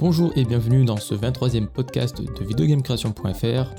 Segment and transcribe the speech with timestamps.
[0.00, 3.74] Bonjour et bienvenue dans ce 23e podcast de videogamecreation.fr.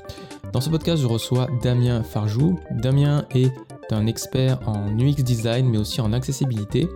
[0.54, 2.58] Dans ce podcast, je reçois Damien Farjou.
[2.72, 3.52] Damien est
[3.92, 6.88] un expert en UX design mais aussi en accessibilité.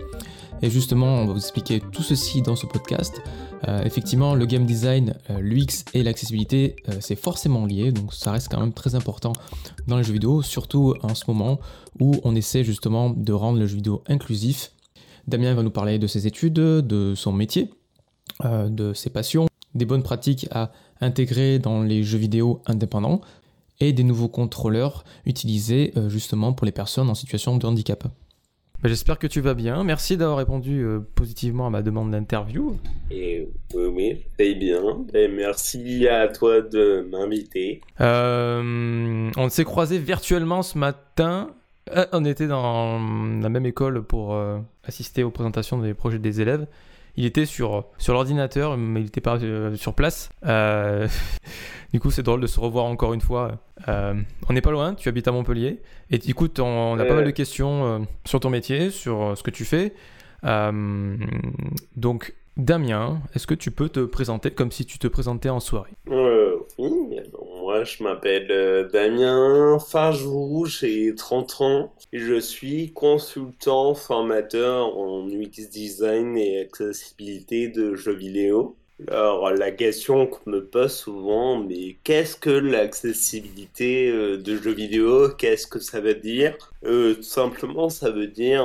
[0.62, 3.21] Et justement, on va vous expliquer tout ceci dans ce podcast.
[3.68, 8.32] Euh, effectivement, le game design, euh, l'UX et l'accessibilité, euh, c'est forcément lié, donc ça
[8.32, 9.34] reste quand même très important
[9.88, 11.60] dans les jeux vidéo, surtout en ce moment
[12.00, 14.72] où on essaie justement de rendre le jeu vidéo inclusif.
[15.28, 17.70] Damien va nous parler de ses études, de son métier,
[18.43, 23.21] de ses passions, des bonnes pratiques à intégrer dans les jeux vidéo indépendants
[23.80, 28.07] et des nouveaux contrôleurs utilisés justement pour les personnes en situation de handicap.
[28.81, 29.84] Bah, j'espère que tu vas bien.
[29.84, 32.77] Merci d'avoir répondu euh, positivement à ma demande d'interview.
[33.12, 34.82] Et oui, oui, très bien.
[35.13, 37.82] Et merci à toi de m'inviter.
[37.99, 41.49] Euh, on s'est croisés virtuellement ce matin.
[41.93, 42.99] Euh, on était dans
[43.41, 44.41] la même école pour
[44.85, 46.66] assister aux présentations des projets des élèves
[47.20, 50.30] il était sur, sur l'ordinateur, mais il n'était pas euh, sur place.
[50.46, 51.05] Euh,
[51.94, 53.60] du coup, c'est drôle de se revoir encore une fois.
[53.90, 54.13] Euh,
[54.48, 55.82] on n'est pas loin, tu habites à Montpellier.
[56.12, 59.66] Et écoute, on, a pas mal de questions sur ton métier, sur ce que tu
[59.66, 59.93] fais.
[61.98, 65.91] donc, Damien, est-ce que tu peux te présenter comme si tu te présentais en soirée?
[66.08, 67.19] Oui,
[67.84, 71.94] je m'appelle euh, Damien Farjou, j'ai 30 ans.
[72.12, 78.75] Et je suis consultant formateur en UX design et accessibilité de jeux vidéo.
[79.08, 85.30] Alors la question qu'on me pose souvent, mais qu'est-ce que l'accessibilité euh, de jeux vidéo?
[85.38, 86.58] Qu'est-ce que ça veut dire?
[86.86, 88.64] Euh, Tout simplement, ça veut dire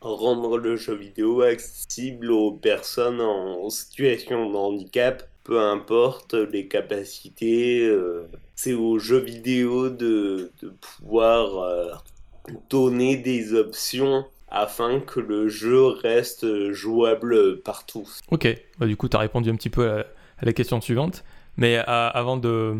[0.00, 7.80] rendre le jeu vidéo accessible aux personnes en situation de handicap peu importe les capacités,
[7.80, 11.90] euh, c'est aux jeux vidéo de, pouvoir euh,
[12.68, 18.06] donner des options afin que le jeu reste jouable partout.
[18.30, 18.46] Ok,
[18.78, 20.04] bah, du coup tu as répondu un petit peu à,
[20.42, 21.24] la question suivante,
[21.56, 22.76] mais euh, avant de,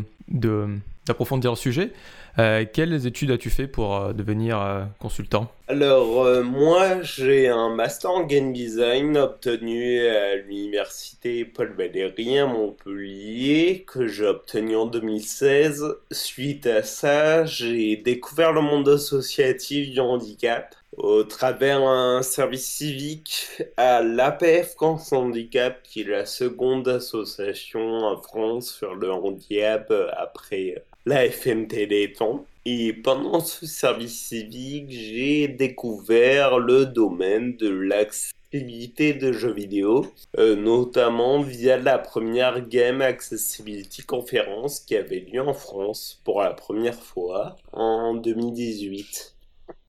[1.09, 1.91] d'approfondir le sujet,
[2.37, 5.51] euh, quelles études as-tu fait pour euh, devenir euh, consultant?
[5.67, 13.85] Alors, moi, j'ai un master en game design obtenu à l'université Paul Valéry à Montpellier,
[13.85, 15.85] que j'ai obtenu en 2016.
[16.11, 23.47] Suite à ça, j'ai découvert le monde associatif du handicap au travers un service civique
[23.77, 30.83] à l'APF France Handicap, qui est la seconde association en France sur le handicap après
[31.09, 32.45] la FM Téléthon.
[32.65, 40.05] Et pendant ce service civique, j'ai découvert le domaine de l'accessibilité de jeux vidéo,
[40.37, 46.53] euh, notamment via la première Game Accessibility Conference qui avait lieu en France pour la
[46.53, 49.35] première fois en 2018.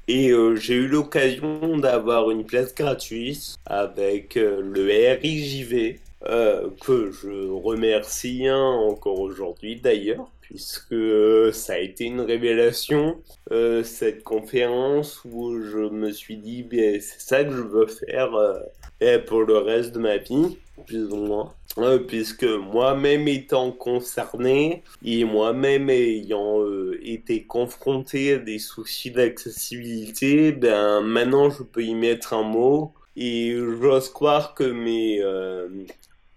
[0.08, 4.86] Et euh, j'ai eu l'occasion d'avoir une place gratuite avec euh, le
[5.20, 6.00] RIJV,
[6.80, 13.22] que je remercie hein, encore aujourd'hui d'ailleurs puisque euh, ça a été une révélation,
[13.52, 18.34] euh, cette conférence où je me suis dit, ben, c'est ça que je veux faire
[18.34, 21.54] euh, pour le reste de ma vie, plus ou moins.
[22.08, 26.64] puisque moi-même étant concerné et moi-même ayant
[27.00, 33.56] été confronté à des soucis d'accessibilité, ben maintenant je peux y mettre un mot et
[33.80, 35.22] j'ose croire que mes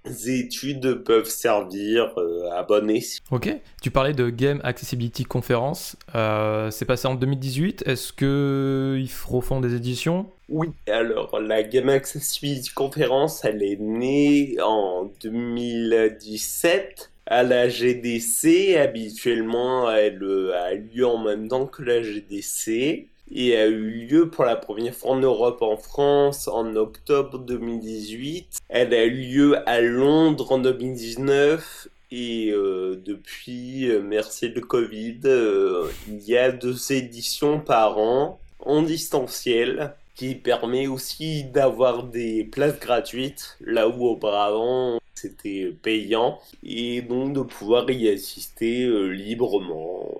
[0.05, 3.23] études peuvent servir euh, à bon escient.
[3.31, 9.59] Ok, tu parlais de Game Accessibility Conference, euh, c'est passé en 2018, est-ce qu'ils refont
[9.61, 10.27] des éditions?
[10.49, 19.89] Oui, alors la Game Accessibility Conference, elle est née en 2017 à la GDC, habituellement
[19.89, 20.21] elle
[20.53, 24.93] a lieu en même temps que la GDC et a eu lieu pour la première
[24.93, 28.59] fois en Europe, en France, en octobre 2018.
[28.69, 35.21] Elle a eu lieu à Londres en 2019 et euh, depuis, euh, merci le Covid,
[35.25, 42.43] euh, il y a deux éditions par an en distanciel qui permet aussi d'avoir des
[42.43, 50.11] places gratuites là où auparavant c'était payant et donc de pouvoir y assister librement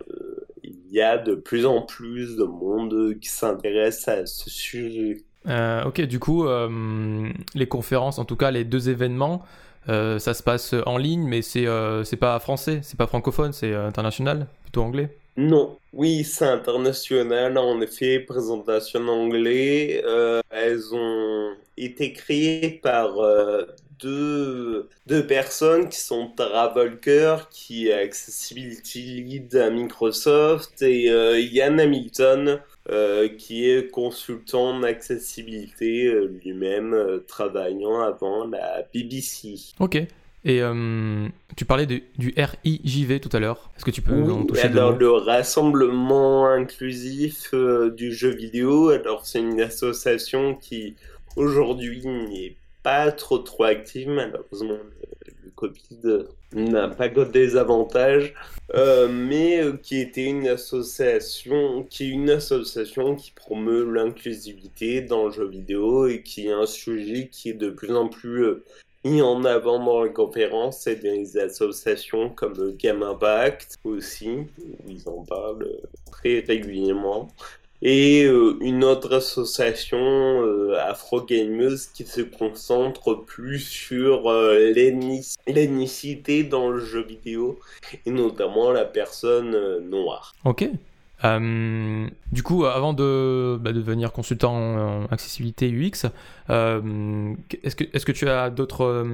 [0.93, 5.17] y a de plus en plus de monde qui s'intéresse à ce sujet.
[5.47, 9.41] Euh, ok, du coup, euh, les conférences, en tout cas les deux événements,
[9.89, 11.65] euh, ça se passe en ligne, mais c'est
[12.03, 15.17] c'est pas français, c'est pas francophone, c'est international, plutôt anglais?
[15.35, 17.57] Non, oui, c'est international.
[17.57, 20.03] En effet, présentation en anglais.
[20.51, 23.15] elles ont été créées par
[24.03, 31.79] deux, deux personnes qui sont Travolker, qui est Accessibility Lead à Microsoft, et euh, Ian
[31.79, 32.59] Hamilton,
[32.89, 39.55] euh, qui est consultant en accessibilité euh, lui-même, travaillant avant la BBC.
[39.79, 40.05] Ok.
[40.45, 42.03] Et euh, tu parlais du
[42.35, 43.71] RIJV tout à l'heure.
[43.77, 48.89] Est-ce que tu peux oui, en toucher alors le rassemblement inclusif euh, du jeu vidéo,
[48.89, 50.95] alors c'est une association qui
[51.37, 54.77] aujourd'hui n'est pas trop trop active malheureusement
[55.43, 58.33] le Covid n'a pas que des avantages,
[58.75, 65.25] euh, mais euh, qui était une association, qui est une association qui promeut l'inclusivité dans
[65.25, 68.63] le jeu vidéo et qui est un sujet qui est de plus en plus euh,
[69.03, 70.87] mis en avant dans les conférences.
[70.87, 75.67] Et les associations comme Game Impact aussi, où ils en parlent
[76.11, 77.29] très régulièrement
[77.83, 84.71] et euh, une autre association euh, afro-gameuse qui se concentre plus sur euh,
[85.45, 87.59] l'ethnicité dans le jeu vidéo
[88.05, 89.55] et notamment la personne
[89.89, 90.33] noire.
[90.45, 90.69] Ok.
[91.23, 96.07] du coup, avant de, bah, devenir consultant en accessibilité UX,
[96.49, 99.05] est-ce que, est que tu as d'autres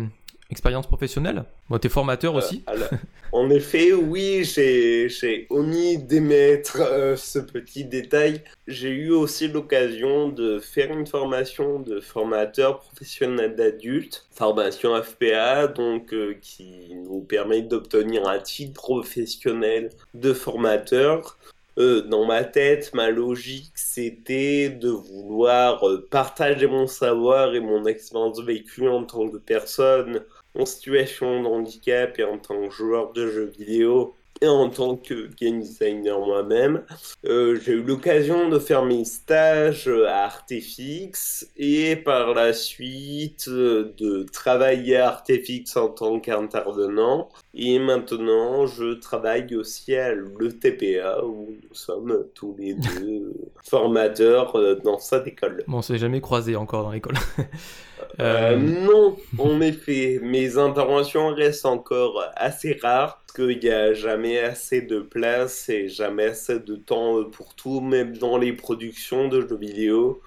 [0.49, 2.97] expérience professionnelle bon, Tu es formateur aussi euh,
[3.31, 8.41] En effet, oui, j'ai omis d'émettre euh, ce petit détail.
[8.67, 16.13] J'ai eu aussi l'occasion de faire une formation de formateur professionnel d'adultes, formation FPA, donc
[16.13, 21.37] euh, qui nous permet d'obtenir un titre professionnel de formateur.
[21.77, 28.89] dans ma tête, ma logique, c'était de vouloir partager mon savoir et mon expérience vécue
[28.89, 30.25] en tant que personne
[30.59, 34.95] en situation de handicap et en tant que joueur de jeux vidéo et en tant
[34.95, 36.83] que game designer moi-même,
[37.25, 43.93] euh, j'ai eu l'occasion de faire mes stages à Artefix et par la suite euh,
[43.97, 47.27] de travailler à Artefix en tant qu'intervenant.
[47.53, 53.33] Et maintenant, je travaille aussi à l'ETPA où nous sommes tous les deux
[53.63, 55.63] formateurs euh, dans cette école.
[55.67, 57.17] Bon, on s'est jamais croisé encore dans l'école.
[58.19, 64.39] Euh, non, en effet, mes interventions restent encore assez rares parce qu'il n'y a jamais
[64.39, 69.41] assez de place et jamais assez de temps pour tout, même dans les productions de
[69.41, 70.21] jeux vidéo.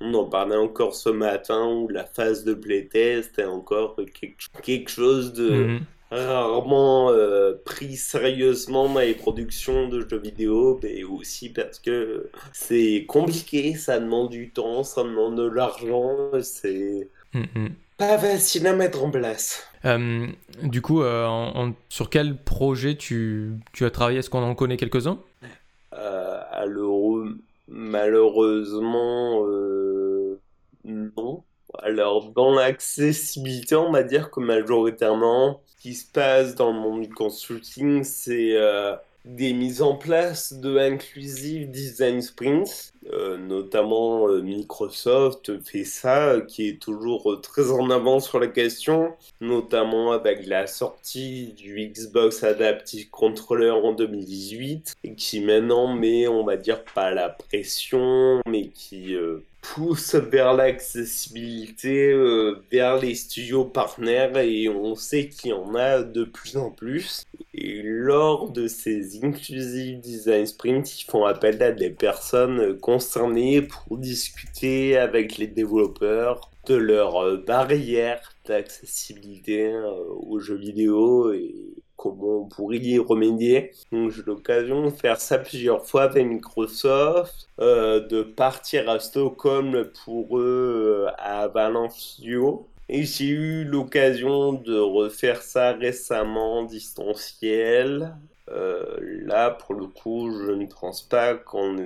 [0.00, 3.96] On en parlait encore ce matin où la phase de playtest est encore
[4.62, 5.80] quelque, chose de mhm.
[6.12, 13.06] rarement euh, pris sérieusement dans les productions de jeux vidéo, mais aussi parce que c'est
[13.08, 17.08] compliqué, ça demande du temps, ça demande de l'argent, c'est
[17.98, 19.68] Pas facile à mettre en place.
[19.84, 20.26] Euh,
[20.62, 24.20] du coup, euh, sur quel projet tu, tu as travaillé?
[24.20, 25.18] Est-ce qu'on en connaît quelques-uns?
[25.94, 27.24] Euh, Alors,
[27.68, 29.44] malheureusement,
[30.84, 31.42] non.
[31.82, 37.02] Alors, dans l'accessibilité, on va dire que majoritairement, ce qui se passe dans le monde
[37.02, 38.56] du consulting, c'est
[39.24, 46.68] des mises en place de Inclusive Design Sprints, euh, notamment euh, Microsoft fait ça, qui
[46.68, 53.08] est toujours très en avant sur la question, notamment avec la sortie du Xbox Adaptive
[53.10, 59.14] Controller en 2018, et qui maintenant met, on va dire, pas la pression, mais qui
[59.14, 59.42] euh,
[59.74, 66.02] pousse vers l'accessibilité, euh, vers les studios partenaires et on sait qu'il y en a
[66.02, 67.24] de plus en plus.
[67.54, 73.96] Et lors de ces Inclusive Design Sprints, ils font appel à des personnes concernées pour
[73.96, 79.92] discuter avec les développeurs de leurs barrières d'accessibilité euh,
[80.26, 81.54] aux jeux vidéo et
[81.94, 83.70] comment on pourrait y remédier.
[83.92, 89.84] Donc j'ai l'occasion de faire ça plusieurs fois avec Microsoft, euh, de partir à Stockholm
[90.04, 92.66] pour eux euh, à Valencio.
[92.88, 98.16] Et j'ai eu l'occasion de refaire ça récemment en distanciel.
[98.50, 101.76] Euh, là, pour le coup, je ne pense pas qu'on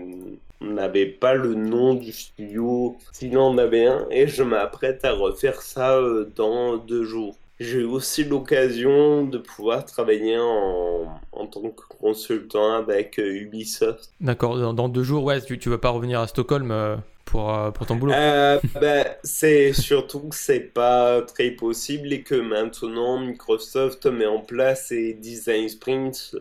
[0.60, 5.60] n'avait pas le nom du studio, sinon on avait un, et je m'apprête à refaire
[5.60, 6.00] ça
[6.36, 7.36] dans deux jours.
[7.62, 14.10] J'ai eu aussi l'occasion de pouvoir travailler en, en, tant que consultant avec euh, Ubisoft.
[14.20, 16.96] D'accord, dans, deux jours, ouais, tu ne vas pas revenir à Stockholm euh,
[17.32, 22.34] pour, euh, pour ton boulot bah, C'est surtout que c'est pas très possible et que
[22.34, 26.36] maintenant Microsoft met en place ses design sprints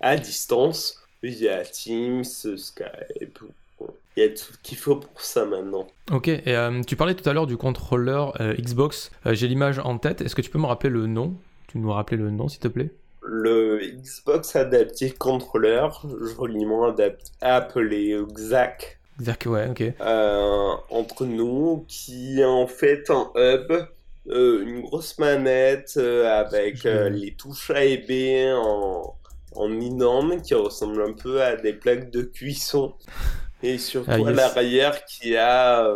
[0.00, 3.40] à distance via Teams, Skype
[4.16, 5.86] il y a tout qu'il faut pour ça maintenant.
[6.10, 9.10] Ok, et euh, tu parlais tout à l'heure du contrôleur euh, Xbox.
[9.26, 10.20] Euh, j'ai l'image en tête.
[10.20, 11.34] Est-ce que tu peux me rappeler le nom?
[11.68, 12.90] Tu nous rappeler le nom, s'il te plaît?
[13.22, 15.88] Le Xbox Adaptive Controller,
[16.36, 16.92] joliment
[17.40, 18.98] appelé XAC.
[19.20, 19.82] XAC, ouais, ok.
[20.90, 23.72] entre nous, qui est en fait un hub,
[24.26, 29.16] une grosse manette avec les touches A et B en,
[29.56, 32.94] en énorme, qui ressemble un peu à des plaques de cuisson.
[33.62, 35.86] Et surtout à l'arrière qui a,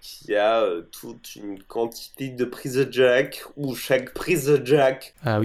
[0.00, 5.40] qui a toute une quantité de prises jack où chaque prise jack ah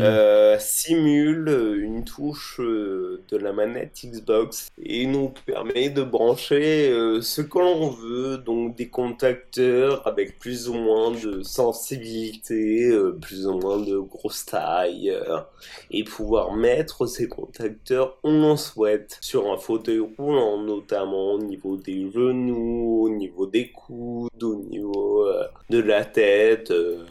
[0.59, 6.89] simule une touche de la manette Xbox et nous permet de brancher
[7.21, 13.57] ce que l'on veut, donc des contacteurs avec plus ou moins de sensibilité, plus ou
[13.57, 15.17] moins de grosse taille
[15.91, 21.62] et pouvoir mettre ces contacteurs où l'on souhaite sur un fauteuil roulant, notamment au niveau
[21.77, 26.71] des genoux, au niveau des coudes, au niveau euh, de la tête.
[26.71, 27.05] Euh,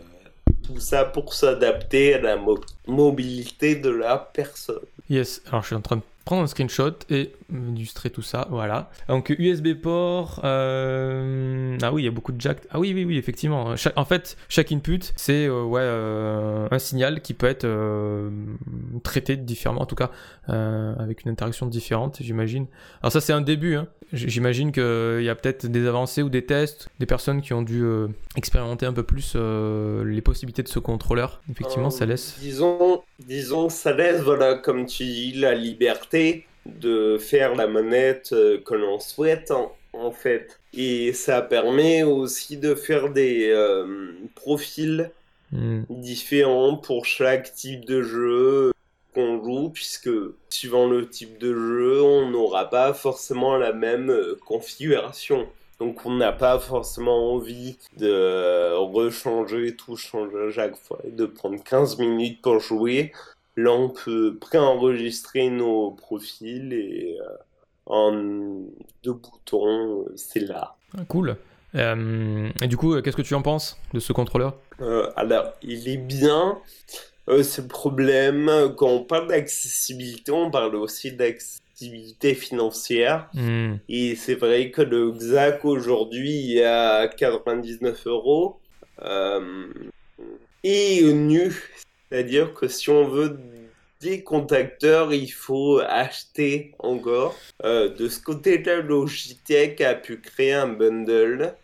[0.62, 2.38] tout ça pour s'adapter à la
[2.86, 4.80] mobilité de la personne.
[5.10, 8.90] Yes, alors je suis en train de prendre un screenshot et illustrer tout ça, voilà.
[9.08, 12.58] Donc USB port, euh, ah oui, il y a beaucoup de jack.
[12.70, 13.74] Ah oui, oui, oui, effectivement.
[13.96, 17.66] En fait, chaque input, c'est euh, ouais euh, un signal qui peut être
[19.02, 20.10] traité différemment, en tout cas
[20.48, 22.66] avec une interaction différente, j'imagine.
[23.02, 23.76] Alors ça, c'est un début.
[23.76, 23.88] Hein.
[24.12, 27.82] J'imagine qu'il y a peut-être des avancées ou des tests, des personnes qui ont dû
[28.36, 31.40] expérimenter un peu plus les possibilités de ce contrôleur.
[31.50, 32.36] Effectivement, ça laisse.
[32.40, 36.11] Disons, disons, ça laisse, voilà, comme tu dis, la liberté
[36.66, 39.52] de faire la manette euh, que l'on souhaite
[39.92, 40.58] en, fait.
[40.74, 45.10] Et ça permet aussi de faire des euh, profils
[45.52, 45.82] hmm.
[45.90, 48.72] différents pour chaque type de jeu
[49.14, 50.08] qu'on joue, puisque
[50.48, 55.46] suivant le type de jeu, on n'aura pas forcément la même euh, configuration.
[55.78, 61.26] Donc on n'a pas forcément envie de rechanger tout, changer à chaque fois, et de
[61.26, 63.12] prendre 15 minutes pour jouer.
[63.56, 67.36] Là, on peut préenregistrer nos profils et euh,
[67.84, 68.12] en
[69.02, 70.74] deux boutons, c'est là.
[70.96, 71.36] Ah, cool.
[71.74, 74.56] Euh, et du coup, qu'est-ce que tu en penses de ce contrôleur?
[74.80, 76.58] Euh, Alors, il est bien.
[77.28, 83.28] ce problème, quand on parle d'accessibilité, on parle aussi d'accessibilité financière.
[83.34, 83.74] Hmm.
[83.88, 88.60] Et c'est vrai que le XAC aujourd'hui est à 99 euros.
[90.64, 91.52] et nu,
[92.12, 93.38] c'est-à-dire que si on veut
[94.02, 97.34] des contacteurs, il faut acheter encore.
[97.64, 101.54] Euh, de ce côté-là, Logitech a pu créer un bundle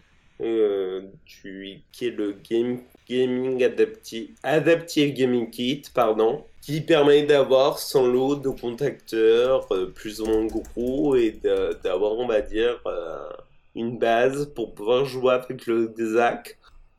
[0.41, 8.07] euh, qui est le Game, Gaming Adaptive, Adaptive Gaming Kit, pardon, qui permet d'avoir son
[8.07, 11.39] lot de contacteurs euh, plus ou moins gros et
[11.85, 12.81] d'avoir, on va dire,
[13.75, 16.58] une base pour pouvoir jouer avec le ZAC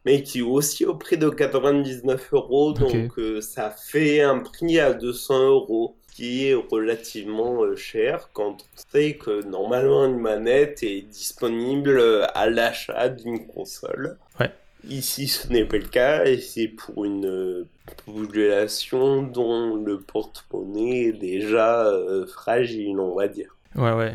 [0.10, 2.74] mais qui est aussi au prix de 99 euros.
[2.74, 8.58] Donc euh, ça fait un prix à 200 euros qui est relativement euh, cher quand
[8.58, 12.02] on sait que normalement une manette est disponible
[12.34, 14.18] à l'achat d'une console.
[14.40, 14.52] Ouais.
[14.88, 17.68] Ici, ce n'est pas le cas et c'est pour une euh,
[18.08, 21.88] population dont le porte-monnaie est déjà
[22.28, 23.56] fragile, on va dire.
[23.76, 24.14] Ouais, ouais.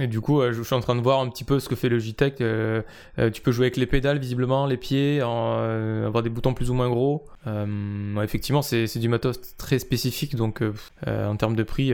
[0.00, 1.90] Et du coup, je suis en train de voir un petit peu ce que fait
[1.90, 2.40] le JTEC.
[2.40, 2.80] Euh,
[3.18, 6.70] euh, tu peux jouer avec les pédales, visiblement, les pieds, euh, avoir des boutons plus
[6.70, 7.26] ou moins gros.
[8.22, 10.62] effectivement, c'est du matos très spécifique, donc
[11.06, 11.92] en termes de prix,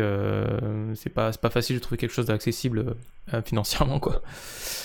[0.95, 2.95] c'est pas, pas facile de trouver quelque chose d'accessible
[3.45, 4.23] financièrement, quoi.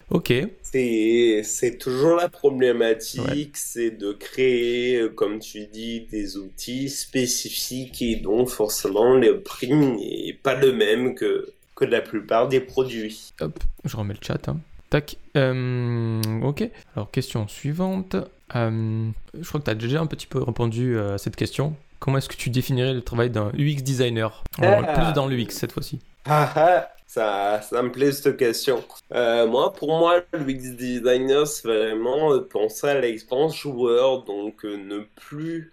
[0.10, 0.34] Ok.
[0.64, 8.48] C'est toujours la problématique, c'est de créer, comme tu dis, des outils spécifiques et dont
[8.48, 11.54] forcément le prix n'est pas le même que
[11.86, 13.34] la plupart des produits.
[13.40, 14.48] Hop, je remets le chat.
[14.48, 14.58] Hein.
[14.92, 15.16] Tac.
[15.38, 16.70] Euh, ok.
[16.96, 18.16] Alors, question suivante.
[18.56, 19.10] Euh,
[19.40, 21.76] je crois que tu as déjà un petit peu répondu à cette question.
[22.00, 24.44] Comment est-ce que tu définirais le travail d'un UX designer?
[24.62, 24.84] Ah.
[24.84, 26.00] Plus dans l'UX cette fois-ci.
[26.26, 28.84] Ah, ah, ça, ça me plaît cette question.
[29.14, 35.72] Euh, moi, pour moi, l'UX designer, c'est vraiment penser à l'expérience joueur, donc ne plus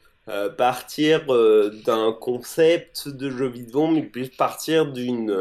[0.59, 1.25] partir
[1.87, 5.35] d'un concept de jeu vidéo, mais plus partir d'une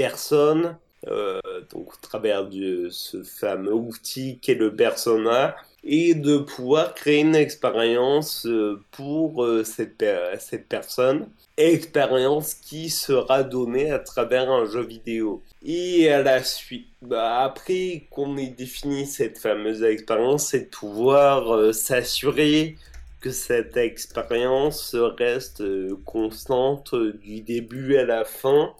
[0.00, 0.78] personne,
[1.08, 1.40] euh,
[1.70, 5.54] donc au travers de ce fameux outil qu'est le persona,
[5.84, 10.02] et de pouvoir créer une expérience euh, pour euh, cette,
[10.38, 11.28] cette personne,
[11.58, 15.42] expérience qui sera donnée à travers un jeu vidéo.
[15.62, 21.74] Et à la suite, bah, après qu'on ait défini cette fameuse expérience, c'est de pouvoir
[21.74, 22.78] s'assurer
[23.20, 25.62] que cette expérience reste
[26.06, 28.72] constante du début à la fin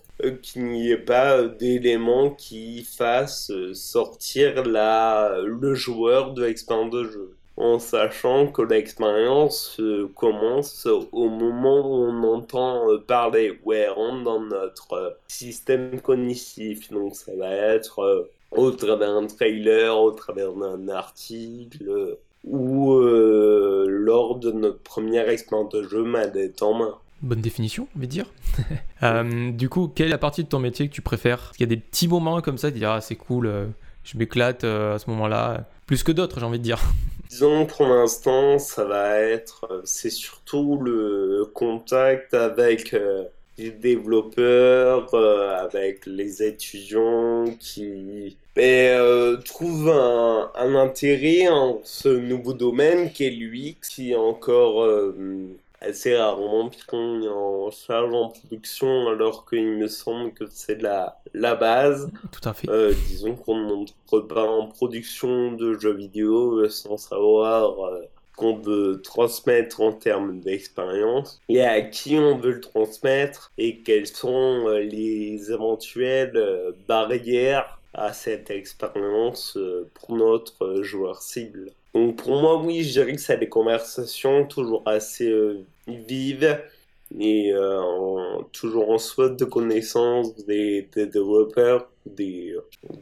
[0.42, 7.36] qu'il n'y ait pas d'éléments qui fassent sortir la, le joueur de l'expérience de jeu.
[7.56, 13.90] En sachant que l'expérience euh, commence au moment où on entend euh, parler, où elle
[13.90, 16.90] rentre dans notre système cognitif.
[16.90, 24.52] Donc ça va être au travers d'un trailer, au travers d'un article, ou lors de
[24.52, 26.98] notre première expérience de jeu manette en main.
[27.22, 28.26] Bonne définition, on va dire.
[29.02, 31.52] Euh, du coup, quelle est la partie de ton métier que tu préfères?
[31.56, 33.64] Il y a des petits moments comme ça, tu dis ah c'est cool, euh,
[34.04, 36.78] je m'éclate à ce moment-là, plus que d'autres, j'ai envie de dire.
[37.30, 42.94] Disons pour l'instant, ça va être, c'est surtout le contact avec
[43.56, 52.52] les développeurs, avec les étudiants qui mais, euh, trouve un, un, intérêt en ce nouveau
[52.52, 55.14] domaine qui est l'UX, qui est encore euh,
[55.80, 61.54] assez rarement pris en charge en production, alors qu'il me semble que c'est la, la
[61.54, 62.10] base.
[62.32, 62.68] Tout à fait.
[62.68, 67.76] Euh, disons qu'on ne montre pas en production de jeux vidéo sans savoir
[68.36, 74.06] qu'on veut transmettre en termes d'expérience et à qui on veut le transmettre et quelles
[74.06, 81.72] sont les éventuelles barrières à cette expérience euh, pour notre joueur cible.
[81.94, 86.60] Donc pour moi, oui, je dirais que c'est des conversations toujours assez euh, vives
[87.18, 87.80] et euh,
[88.52, 92.54] toujours en souhait de connaissance des, développeurs, des,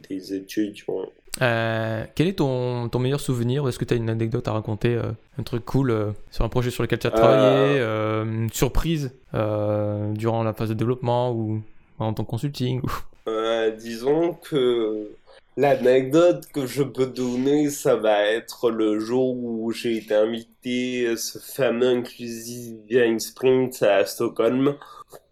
[0.09, 1.05] des étudiants.
[1.37, 4.99] quel est ton, ton meilleur souvenir Est-ce que tu as une anecdote à raconter
[5.37, 10.53] Un truc cool sur un projet sur lequel tu as travaillé Une surprise durant la
[10.53, 11.61] phase de développement ou
[11.99, 12.81] en ton consulting
[13.29, 15.11] euh, disons que
[15.59, 21.17] l'anecdote que je peux donner, ça va être le jour où j'ai été invité à
[21.17, 24.77] ce fameux Inclusive Design Sprint à Stockholm,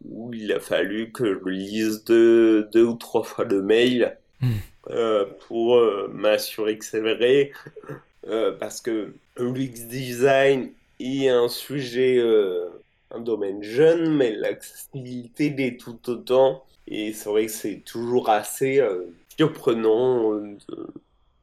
[0.03, 4.51] où il a fallu que je lise deux, deux ou trois fois le mail hmm.
[4.89, 7.51] euh, pour euh, m'assurer que c'est vrai,
[8.59, 12.21] parce que l'UX design est un sujet,
[13.11, 16.65] un domaine jeune, mais l'accessibilité l'est tout autant.
[16.87, 19.05] Et c'est vrai que c'est toujours assez euh,
[19.37, 20.57] surprenant euh,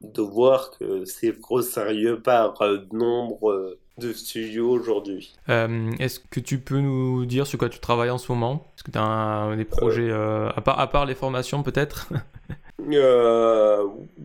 [0.01, 5.35] de, voir que c'est gros sérieux par euh, nombre de studios aujourd'hui.
[5.47, 8.67] Est-ce que tu peux nous dire sur quoi tu travailles en ce moment?
[8.75, 12.09] Est-ce que tu as des projets, à, part, à part les formations peut-être?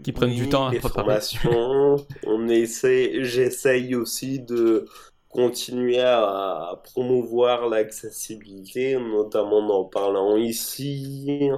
[0.03, 1.97] Qui prennent du temps à les formations,
[2.27, 4.87] on essaie, j'essaye aussi de
[5.31, 11.50] continuer à promouvoir l'accessibilité, notamment en parlant ici.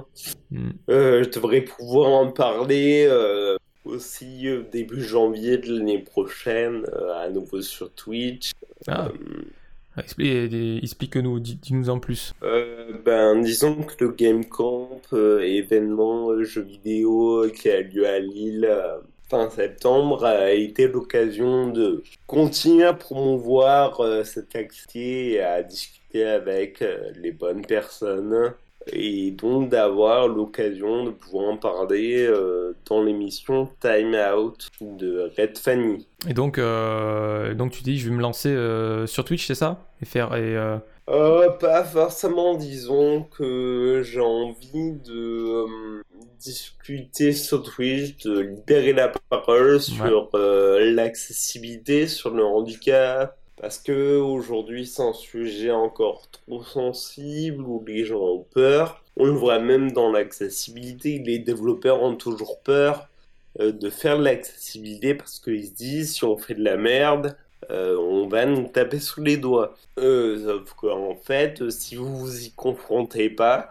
[0.51, 0.69] Hmm.
[0.89, 7.29] Euh, je devrais pouvoir en parler euh, aussi euh, début janvier de l'année prochaine, à
[7.29, 8.51] nouveau sur Twitch.
[8.87, 9.09] Ah.
[9.95, 12.33] Explique-nous, dis-nous en plus.
[13.05, 18.67] ben, disons que le Game Camp, événement jeu vidéo qui a lieu à Lille,
[19.33, 26.23] fin septembre a été l'occasion de continuer à promouvoir euh, cette activité et à discuter
[26.23, 28.53] avec euh, les bonnes personnes
[28.91, 35.57] et donc d'avoir l'occasion de pouvoir en parler euh, dans l'émission Time Out de Red
[35.57, 36.07] Fanny.
[36.29, 38.55] Et donc, donc tu dis je vais me lancer
[39.07, 39.87] sur Twitch, c'est ça?
[40.01, 40.55] Et faire et
[41.05, 46.01] pas forcément, disons que j'ai envie de
[46.39, 54.17] discuter sur Twitch, de libérer la parole sur euh, l'accessibilité, sur le handicap, parce que
[54.17, 59.01] aujourd'hui c'est un sujet encore trop sensible où les gens ont peur.
[59.15, 63.07] On le voit même dans l'accessibilité, les développeurs ont toujours peur
[63.59, 67.37] euh, de faire de l'accessibilité parce qu'ils se disent si on fait de la merde,
[67.71, 69.75] euh, on va nous taper sous les doigts.
[69.97, 73.69] sauf qu'en fait, si vous vous y confrontez pas,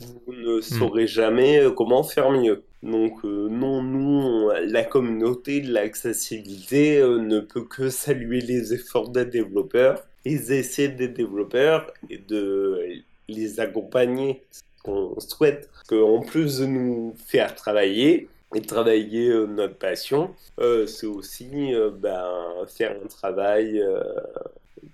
[0.00, 0.62] vous ne hmm.
[0.62, 2.62] saurez jamais euh, comment faire mieux.
[2.82, 9.10] Donc euh, non, nous, la communauté de l'accessibilité euh, ne peut que saluer les efforts
[9.10, 14.42] des développeurs, les essais des développeurs et de les accompagner.
[14.50, 21.72] Ce qu'on souhaite, qu'en plus de nous faire travailler, et travailler notre passion, c'est aussi
[22.00, 22.26] ben,
[22.66, 23.82] faire un travail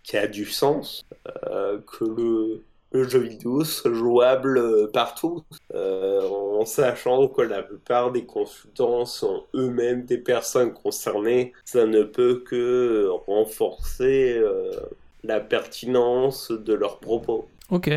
[0.02, 6.64] qui a du sens, que le le jeu vidéo soit jouable euh, partout, euh, en
[6.64, 11.52] sachant que la plupart des consultants sont eux-mêmes des personnes concernées.
[11.64, 14.70] Ça ne peut que renforcer euh,
[15.24, 17.48] la pertinence de leurs propos.
[17.70, 17.90] Ok.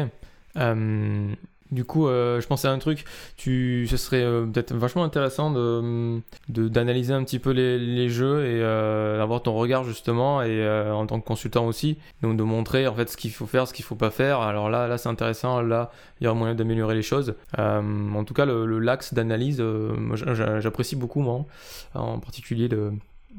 [1.72, 3.06] Du coup, euh, je pensais à un truc,
[3.38, 8.44] tu, ce serait euh, peut-être vachement intéressant de, d'analyser un petit peu les, les jeux
[8.44, 12.88] et euh, d'avoir ton regard justement, et en tant que consultant aussi, donc de montrer
[12.88, 14.40] en fait ce qu'il faut faire, ce qu'il faut pas faire.
[14.40, 17.36] Alors là, là c'est intéressant, là il y aura moyen d'améliorer les choses.
[17.56, 19.64] en tout cas, le, l'axe d'analyse,
[20.60, 21.46] j'apprécie beaucoup moi,
[21.94, 22.94] en particulier le,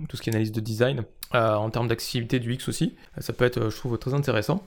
[0.08, 1.02] tout ce qui est analyse de design.
[1.32, 4.62] en termes d'accessibilité du X aussi, ça peut être, je trouve, très intéressant.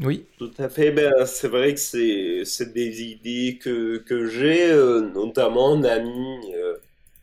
[0.00, 0.26] Oui.
[0.38, 0.90] Tout à fait.
[0.92, 6.76] Ben, c'est vrai que c'est, des idées que, que j'ai, euh, notamment un ami euh,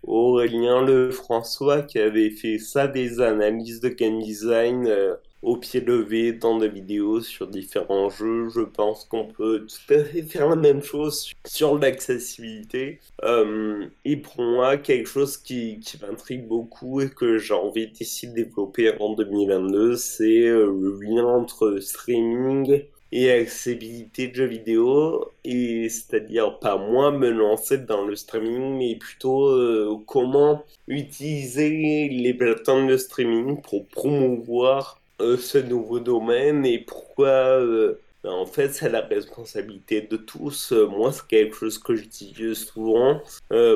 [0.03, 6.33] Aurélien Lefrançois qui avait fait ça, des analyses de game design euh, au pied levé
[6.33, 8.49] dans des vidéos sur différents jeux.
[8.49, 12.99] Je pense qu'on peut tout à fait faire la même chose sur l'accessibilité.
[13.23, 18.27] Euh, et pour moi, quelque chose qui, qui m'intrigue beaucoup et que j'ai envie d'ici
[18.27, 25.31] de développer en 2022, c'est euh, le lien entre streaming et accessibilité de jeux vidéo,
[25.45, 32.33] et c'est-à-dire pas moi me lancer dans le streaming, mais plutôt euh, comment utiliser les
[32.33, 38.89] plateformes de streaming pour promouvoir ce nouveau domaine et pourquoi euh, ben, en fait c'est
[38.89, 40.71] la responsabilité de tous.
[40.71, 43.21] moi c'est quelque chose que je dis souvent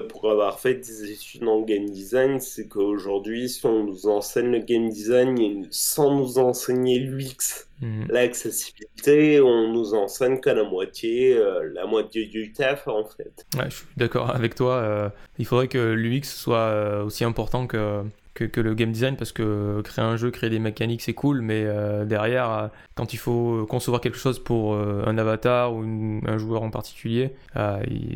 [0.09, 4.59] pour avoir fait des études en game design, c'est qu'aujourd'hui si on nous enseigne le
[4.59, 8.07] game design sans nous enseigner l'UX, Mhm.
[8.09, 13.45] L'accessibilité, on nous enseigne qu'à la moitié, euh, la moitié du taf en fait.
[13.57, 14.75] Ouais, je suis d'accord avec toi.
[14.75, 19.31] Euh, il faudrait que l'UX soit euh, aussi important que, que, le game design parce
[19.31, 21.65] que créer un jeu, créer des mécaniques, c'est cool, mais
[22.05, 25.83] derrière, quand il faut concevoir quelque chose pour un avatar ou
[26.25, 27.33] un joueur en particulier,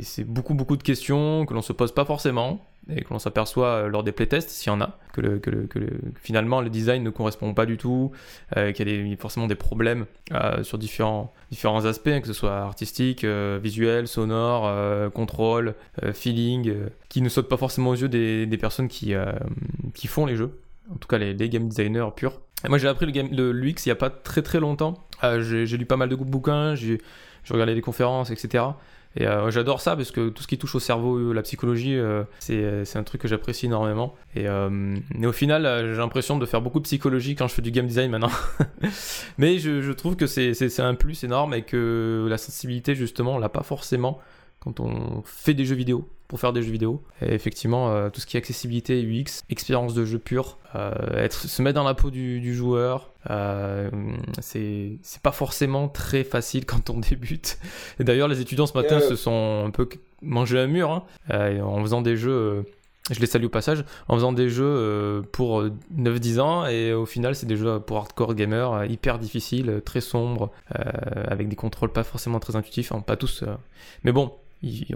[0.02, 3.68] c'est beaucoup beaucoup de questions que l'on se pose pas forcément et que l'on s'aperçoit
[3.68, 5.80] euh, lors des playtests, s'il y en a, que, le, que, le, que
[6.22, 8.12] finalement le design ne correspond pas du tout,
[8.58, 12.34] euh, qu'il y a forcément des problèmes euh, sur différents, différents aspects, hein, que ce
[12.34, 15.76] soit artistique, visuel, sonore, contrôle,
[16.14, 16.74] feeling,
[17.10, 19.14] qui ne sautent pas forcément aux yeux des, personnes qui,
[19.94, 20.60] qui font les jeux,
[20.92, 22.42] en tout cas les, game designers purs.
[22.68, 25.66] moi j'ai appris le, game, le l'UX il n'y a pas très très longtemps, j'ai,
[25.66, 27.00] j'ai lu pas mal de bouquins, j'ai,
[27.46, 28.66] j'ai regardé des conférences, etc.
[29.18, 32.24] Et euh, j'adore ça parce que tout ce qui touche au cerveau, la psychologie, euh,
[32.40, 34.14] c'est un truc que j'apprécie énormément.
[34.36, 37.72] Et, euh, au final, j'ai l'impression de faire beaucoup de psychologie quand je fais du
[37.72, 38.32] game design maintenant.
[39.38, 43.40] Mais je, je trouve que c'est un plus énorme et que la sensibilité, justement, on
[43.40, 44.20] l'a pas forcément
[44.60, 47.04] quand on fait des jeux vidéo pour faire des jeux vidéo.
[47.22, 51.36] Et effectivement, euh, tout ce qui est accessibilité, UX, expérience de jeu pure, euh, être,
[51.36, 53.90] se mettre dans la peau du, joueur, euh,
[54.40, 57.60] c'est pas forcément très facile quand on débute.
[58.00, 59.88] Et d'ailleurs, les étudiants ce matin se sont un peu
[60.22, 61.04] mangés un mur hein,
[61.62, 62.66] en faisant des jeux.
[63.12, 65.64] je les salue au passage, en faisant des jeux pour
[65.96, 70.52] 9-10 ans, et au final, c'est des jeux pour hardcore gamers hyper difficiles, très sombres,
[70.70, 73.44] avec des contrôles pas forcément très intuitifs, hein, pas tous.
[74.04, 74.32] mais bon,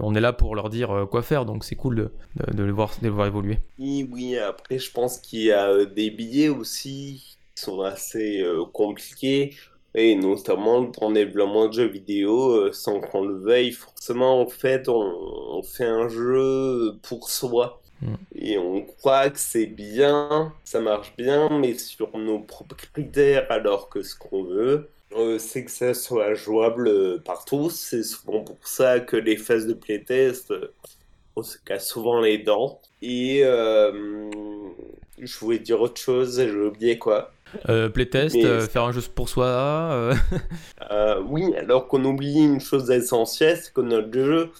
[0.00, 2.92] on est là pour leur dire euh, quoi faire, donc c'est cool de, les voir,
[3.02, 3.58] voir évoluer.
[3.78, 8.40] Oui, oui, après je pense qu'il y a euh, des billets aussi qui sont assez
[8.40, 9.54] euh, compliqués,
[9.94, 14.88] et notamment dans le développement de jeux vidéo, sans qu'on le veuille, forcément en fait
[14.88, 17.80] on, fait un jeu pour soi.
[18.02, 18.14] Hmm.
[18.34, 23.90] Et on croit que c'est bien, ça marche bien, mais sur nos propres critères alors
[23.90, 27.70] que ce qu'on veut, euh, c'est que ça soit jouable euh, par tous.
[27.70, 30.72] C'est souvent pour ça que les phases de playtest, euh,
[31.36, 32.80] on se casse souvent les dents.
[33.02, 37.32] Et je voulais dire autre chose j'ai oublié quoi.
[37.94, 40.12] playtest, faire un jeu pour soi.
[41.26, 44.50] oui, alors qu'on oublie une chose essentielle, c'est que notre jeu,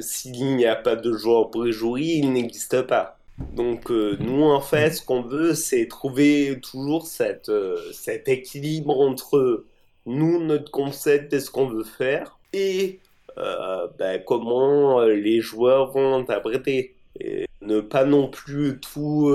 [0.00, 3.18] s'il n'y a pas de joueur pour jouer, il n'existe pas.
[3.54, 7.06] Donc euh, nous en fait ce qu'on veut c'est trouver toujours
[7.48, 9.64] euh, cet équilibre entre
[10.06, 13.00] nous, notre concept et ce qu'on veut faire et
[13.38, 16.94] euh, ben, comment les joueurs vont interpréter.
[17.20, 19.32] Et ne pas non plus tout,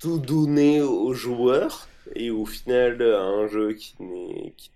[0.00, 3.94] tout donner aux joueurs et au final un jeu qui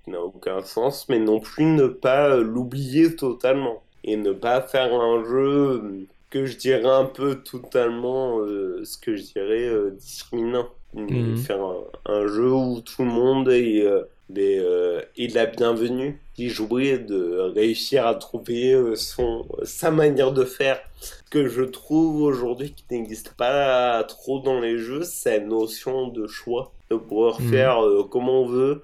[0.07, 5.25] n'a aucun sens mais non plus ne pas l'oublier totalement et ne pas faire un
[5.25, 10.69] jeu que je dirais un peu totalement euh, ce que je dirais euh, discriminant.
[10.95, 11.37] Mhm.
[11.37, 11.61] Faire
[12.07, 18.07] un, jeu où tout le monde est, euh, est, la bienvenue, qui jouer, de réussir
[18.07, 20.81] à trouver son, sa manière de faire.
[21.01, 26.09] Ce que je trouve aujourd'hui qui n'existe pas trop dans les jeux, c'est la notion
[26.09, 27.51] de choix de pouvoir mhm.
[27.51, 27.79] faire
[28.11, 28.83] comme on veut.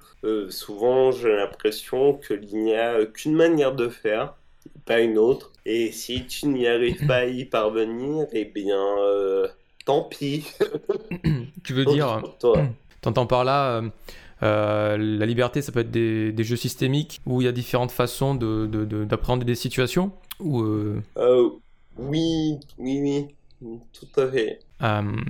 [0.49, 4.35] souvent, j'ai l'impression qu'il n'y a qu'une manière de faire
[4.89, 5.53] pas une autre.
[5.67, 9.47] Et si tu n'y arrives pas à y parvenir, eh bien, euh,
[9.85, 10.47] tant pis.
[11.65, 12.23] tu veux dire,
[13.03, 13.89] t'entends par là, euh,
[14.43, 17.93] euh, la liberté, ça peut être des, des, jeux systémiques où il y a différentes
[17.93, 20.65] façons d'apprendre de, de, des situations ou
[21.99, 23.27] Oui, oui,
[23.61, 24.61] oui, tout à fait.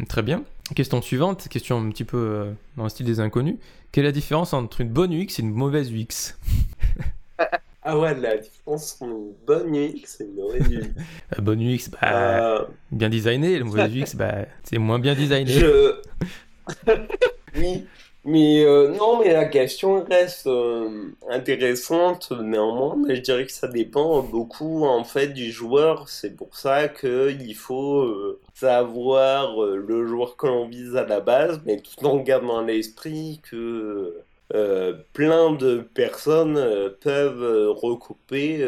[0.09, 0.45] très bien.
[0.77, 3.57] Question suivante, question un petit peu dans le style des inconnus.
[3.91, 6.37] Quelle est la différence entre une bonne UX et une mauvaise UX
[7.83, 11.41] Ah ouais, la différence entre une bonne UX et une mauvaise UX.
[11.41, 15.47] Bonne UX, bah, euh, bien designé, la mauvaise UX, bah, c'est moins bien designé.
[15.47, 15.95] Je...
[17.57, 17.87] oui,
[18.25, 23.69] Mais euh, non, mais la question reste euh, intéressante néanmoins, mais je dirais que ça
[23.69, 26.09] dépend beaucoup en fait du joueur.
[26.11, 31.63] C'est pour ça qu'il faut euh, savoir le joueur que l'on vise à la base,
[31.65, 34.15] mais tout en gardant à l'esprit que
[35.13, 38.67] plein de personnes peuvent recouper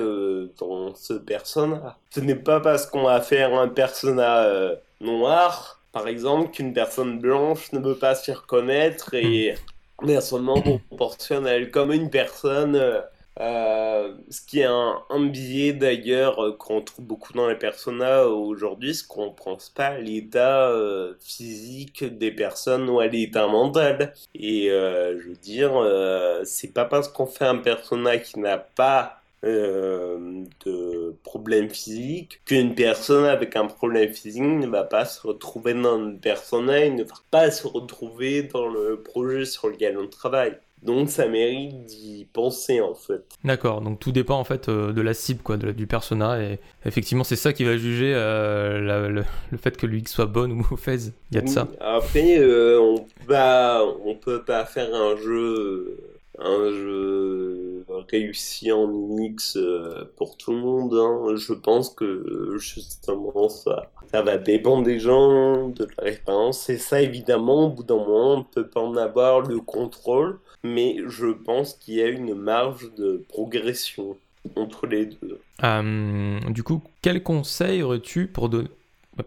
[0.59, 1.93] dans ce personnage.
[2.11, 7.73] Ce n'est pas parce qu'on va faire un personnage noir par exemple, qu'une personne blanche
[7.73, 9.57] ne peut pas s'y reconnaître et
[10.01, 12.81] inversement proportionnel, comme une personne,
[13.39, 18.27] euh, euh, ce qui est un, biais d'ailleurs euh, qu'on trouve beaucoup dans les personnages
[18.27, 20.73] aujourd'hui, ce qu'on ne pense pas à l'état
[21.21, 24.15] physique des personnes ou à l'état mental.
[24.35, 25.73] Et je veux dire,
[26.45, 32.75] c'est pas parce qu'on fait un personnage qui n'a pas euh, de problèmes physiques qu'une
[32.75, 37.15] personne avec un problème physique ne va pas se retrouver dans le personnage, ne va
[37.31, 40.59] pas se retrouver dans le projet sur lequel on travaille.
[40.83, 43.23] Donc ça mérite d'y penser en fait.
[43.45, 47.25] D'accord, donc tout dépend en fait euh, de la cible quoi, du personnage et effectivement
[47.25, 49.09] c'est ça qui va juger euh,
[49.51, 51.13] le, fait que l'UX soit bonne ou mauvaise.
[51.31, 51.69] Il y a de ça.
[51.81, 52.39] Après
[52.79, 55.99] on va, on peut pas faire un jeu
[56.39, 60.95] un jeu réussi en UX euh, pour tout le monde.
[60.95, 61.37] Hein.
[61.37, 66.69] Je pense que justement ça, ça va dépendre des gens, de leur expérience.
[66.71, 70.39] Et ça, évidemment, au bout d'un moment, on ne peut pas en avoir le contrôle.
[70.63, 74.17] Mais je pense qu'il y a une marge de progression
[74.57, 75.41] entre les deux.
[75.65, 78.69] Euh, du coup, quel conseil aurais-tu pour donner...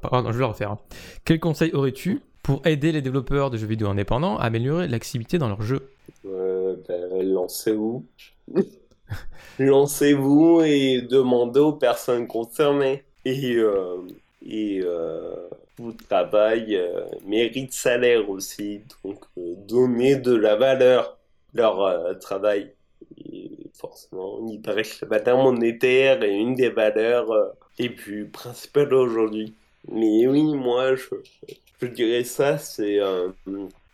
[0.02, 0.72] Pardon, je vais le refaire.
[0.72, 0.80] Hein.
[1.26, 5.48] Quel conseil aurais-tu pour aider les développeurs de jeux vidéo indépendants à améliorer l'accessibilité dans
[5.48, 5.89] leurs jeux
[6.26, 8.06] euh, ben, Lancez-vous.
[9.60, 13.04] Lancez-vous et demandez aux personnes concernées.
[13.26, 13.98] Et, euh,
[14.46, 18.82] et euh, tout travail euh, mérite salaire aussi.
[19.04, 21.17] Donc, euh, donnez de la valeur
[21.54, 22.72] leur travail.
[23.26, 27.32] Et forcément, il paraît que la valeur monétaire est une des valeurs
[27.80, 29.54] les plus principales aujourd'hui.
[29.92, 31.08] Mais oui, moi, je,
[31.82, 33.00] je dirais ça, c'est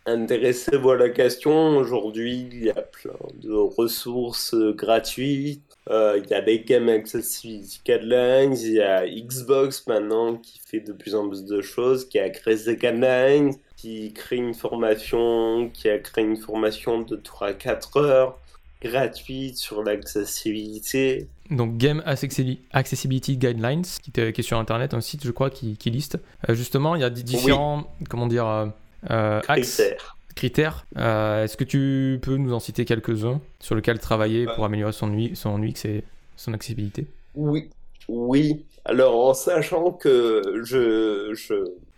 [0.05, 1.77] intéressez-vous à la question.
[1.77, 5.63] Aujourd'hui, il y a plein de ressources gratuites.
[5.89, 10.81] Euh, il y a les Game Accessibility Guidelines, il y a Xbox maintenant qui fait
[10.81, 15.69] de plus en plus de choses, qui a créé des guidelines, qui crée une formation,
[15.73, 18.37] qui a créé une formation de 3 à 4 heures
[18.81, 21.27] gratuite sur l'accessibilité.
[21.49, 26.17] Donc Game Accessibility Guidelines, qui, est sur Internet, un site je crois qui, liste.
[26.49, 28.67] Euh, justement, il y a différents, comment dire, euh,
[29.11, 30.17] euh critères.
[30.35, 30.85] critères.
[30.97, 35.15] Euh, est-ce que tu peux nous en citer quelques-uns sur lesquels travailler pour améliorer son,
[35.35, 36.03] son UX et
[36.35, 37.07] son accessibilité?
[37.33, 37.69] Oui,
[38.09, 38.65] oui.
[38.89, 41.31] Alors en sachant que je,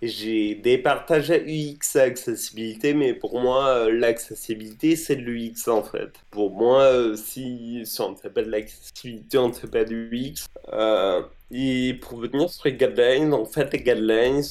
[0.01, 6.11] j'ai départagé UX accessibilité, mais pour moi, euh, l'accessibilité, c'est de l'UX en fait.
[6.31, 9.93] Pour moi, euh, si, on ne fait pas de l'accessibilité, on ne fait pas de
[9.93, 10.47] l'UX.
[10.73, 14.43] Euh, et pour venir sur les guidelines, en fait, les guidelines,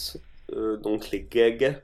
[0.83, 1.79] donc les gags,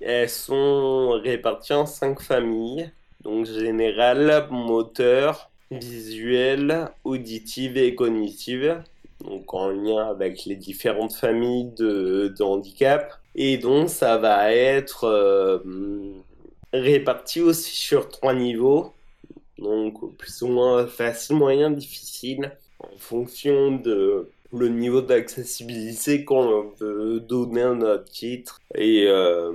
[0.00, 2.90] elles sont réparties en cinq familles.
[3.20, 8.82] Donc général, moteur, visuel, auditive et cognitive
[9.24, 13.12] donc en lien avec les différentes familles de, handicap.
[13.34, 15.58] Et donc ça va être euh,
[16.72, 18.92] réparti aussi sur trois niveaux,
[19.58, 27.20] donc plus ou moins facile, moyen, difficile, en fonction de le niveau d'accessibilité qu'on veut
[27.20, 28.60] donner à notre titre.
[28.74, 29.50] Et euh,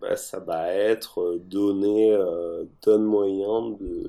[0.00, 4.08] bah, ça va être donner, euh, donne moyen de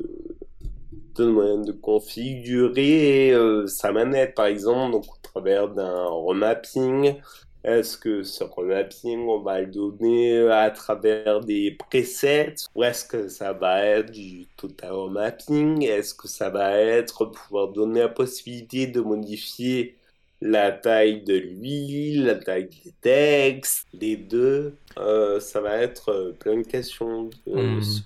[1.15, 7.15] de moyen de configurer euh, sa manette, par exemple, donc au travers d'un remapping.
[7.63, 12.56] Est-ce que ce remapping, on va le donner à travers des presets?
[12.76, 15.84] Ou est-ce que ça va être du total remapping?
[15.84, 19.95] Est-ce que ça va être pouvoir donner la possibilité de modifier
[20.42, 26.32] la taille de l'huile, la taille des textes, les deux euh, Ça va être euh,
[26.38, 27.82] plein de questions de hmm.
[27.82, 28.02] ce.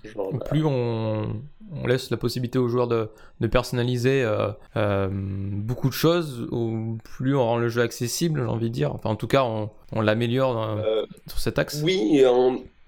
[0.49, 1.41] Plus on,
[1.73, 3.09] on laisse la possibilité aux joueurs de,
[3.47, 8.69] personnaliser euh, euh, beaucoup de choses, ou plus on rend le jeu accessible, j'ai envie
[8.69, 8.93] de dire.
[8.93, 9.69] Enfin, en tout cas, on,
[10.01, 10.77] l'améliore
[11.27, 11.81] sur cet axe.
[11.83, 12.21] Oui,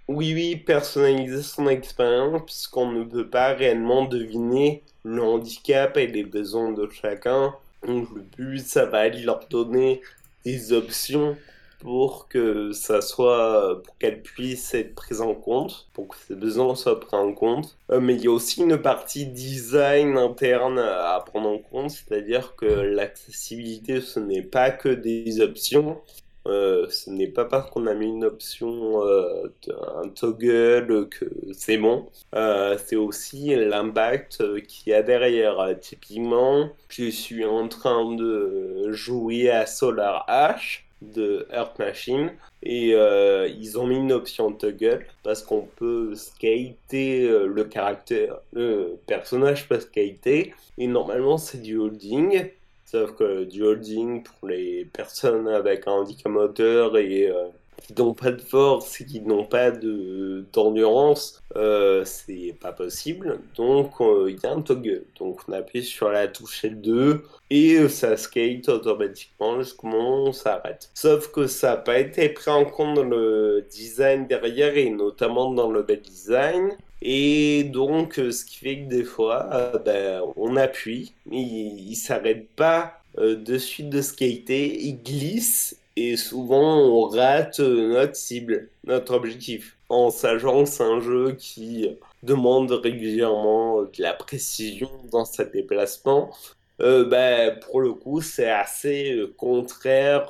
[0.10, 6.24] oui, oui, personnaliser son expérience, puisqu'on ne peut pas réellement deviner le handicap et les
[6.24, 7.54] besoins de chacun.
[7.86, 10.02] Donc, le but, ça va de leur donner
[10.46, 11.38] des options
[11.80, 16.76] pour que ça soit, pour qu'elle puisse être prise en compte, pour que ses besoins
[16.76, 17.78] soient pris en compte.
[17.92, 22.56] Euh, mais il y a aussi une partie design interne à prendre en compte, c'est-à-dire
[22.56, 26.02] que l'accessibilité, ce n'est pas que des options.
[26.48, 29.52] Euh, ce n'est pas parce qu'on a mis une option, euh,
[29.96, 32.10] un toggle que c'est bon.
[32.36, 35.76] Euh, c'est aussi l'impact qu'il y a derrière.
[35.80, 42.32] Typiquement, je suis en train de jouer à Solar H de Earth Machine
[42.64, 49.68] et ils ont mis une option toggle parce qu'on peut skater le caractère, le personnage
[49.68, 52.50] peut skater et normalement c'est du holding
[52.90, 57.48] Sauf que du holding pour les personnes avec un handicap moteur et euh,
[57.84, 63.40] qui n'ont pas de force et qui n'ont pas de d'endurance, euh, c'est pas possible.
[63.58, 65.04] Donc euh, il y a un toggle.
[65.20, 67.20] Donc on appuie sur la touche L2
[67.50, 70.90] et ça skate automatiquement jusqu'au moment où on s'arrête.
[70.94, 75.52] Sauf que ça n'a pas été pris en compte dans le design derrière et notamment
[75.52, 76.72] dans le bel design.
[77.02, 81.96] Et donc, euh, ce qui fait que des fois, euh, ben, on appuie, mais il,
[81.96, 88.70] s'arrête pas euh, de suite de skater, il glisse, et souvent on rate notre cible,
[88.86, 89.78] notre objectif.
[89.90, 91.90] En sachant que c'est un jeu qui
[92.24, 96.32] demande régulièrement de la précision dans sa déplacement,
[96.80, 100.30] ben, pour le coup, c'est assez contraire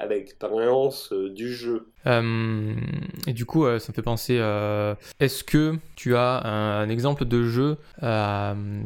[0.00, 1.86] à l'expérience euh, du jeu.
[2.06, 2.74] Euh,
[3.26, 4.34] et du coup, euh, ça me fait penser,
[5.20, 7.76] est-ce que tu as un, exemple de jeu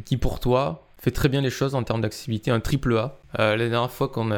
[0.05, 3.17] qui pour toi fait très bien les choses en termes d'accessibilité, un triple A?
[3.37, 4.31] la dernière fois qu'on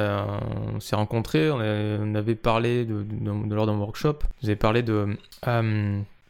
[0.80, 3.04] s'est rencontrés, on, avait parlé de,
[3.54, 5.08] lors d'un workshop, vous avez parlé de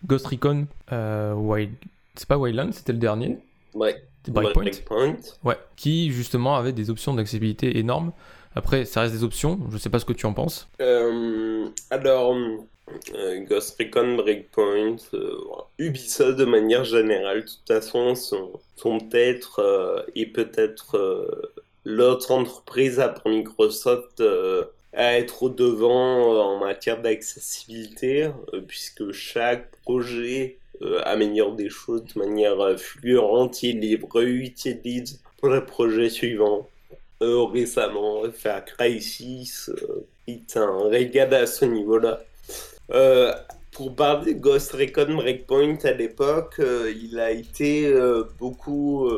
[0.06, 1.72] Ghost Recon Wild.
[2.14, 3.38] C'est pas Wildland, c'était le dernier?
[3.74, 4.02] Ouais.
[4.28, 4.62] Breakpoint?
[4.62, 5.16] Breakpoint.
[5.44, 5.56] Ouais.
[5.76, 8.12] Qui justement avait des options d'accessibilité énormes.
[8.56, 9.60] Après, ça reste des options.
[9.70, 10.66] Je sais pas ce que tu en penses.
[10.80, 12.34] Euh, alors,
[13.14, 15.36] euh, Ghost Recon Breakpoint, euh,
[15.78, 21.52] Ubisoft de manière générale, de toute façon, sont, peut-être et peut-être
[21.84, 24.22] l'autre entreprise après Microsoft
[24.94, 28.30] à être au devant en matière d'accessibilité,
[28.66, 30.56] puisque chaque projet
[31.04, 36.66] améliore des choses de manière fluente, il utilise pour le projet suivant
[37.22, 40.06] euh, récemment, faire Crisis, euh,
[40.56, 42.20] un régal à ce niveau-là.
[42.90, 43.32] Euh,
[43.72, 47.92] pour parler de Ghost Recon Breakpoint à l'époque, il a été
[48.38, 49.10] beaucoup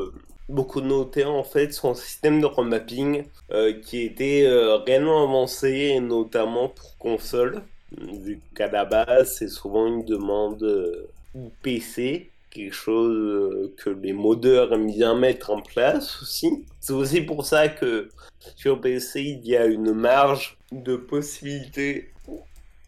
[0.48, 3.24] beaucoup noté en fait son système de remapping
[3.84, 4.48] qui était
[4.84, 11.06] réellement avancé notamment pour console vu qu'à la base c'est souvent une demande
[11.62, 16.64] PC quelque chose euh, que les modeurs aiment bien mettre en place aussi.
[16.80, 18.08] C'est aussi pour ça que
[18.56, 22.10] sur PC, il y a une marge de possibilités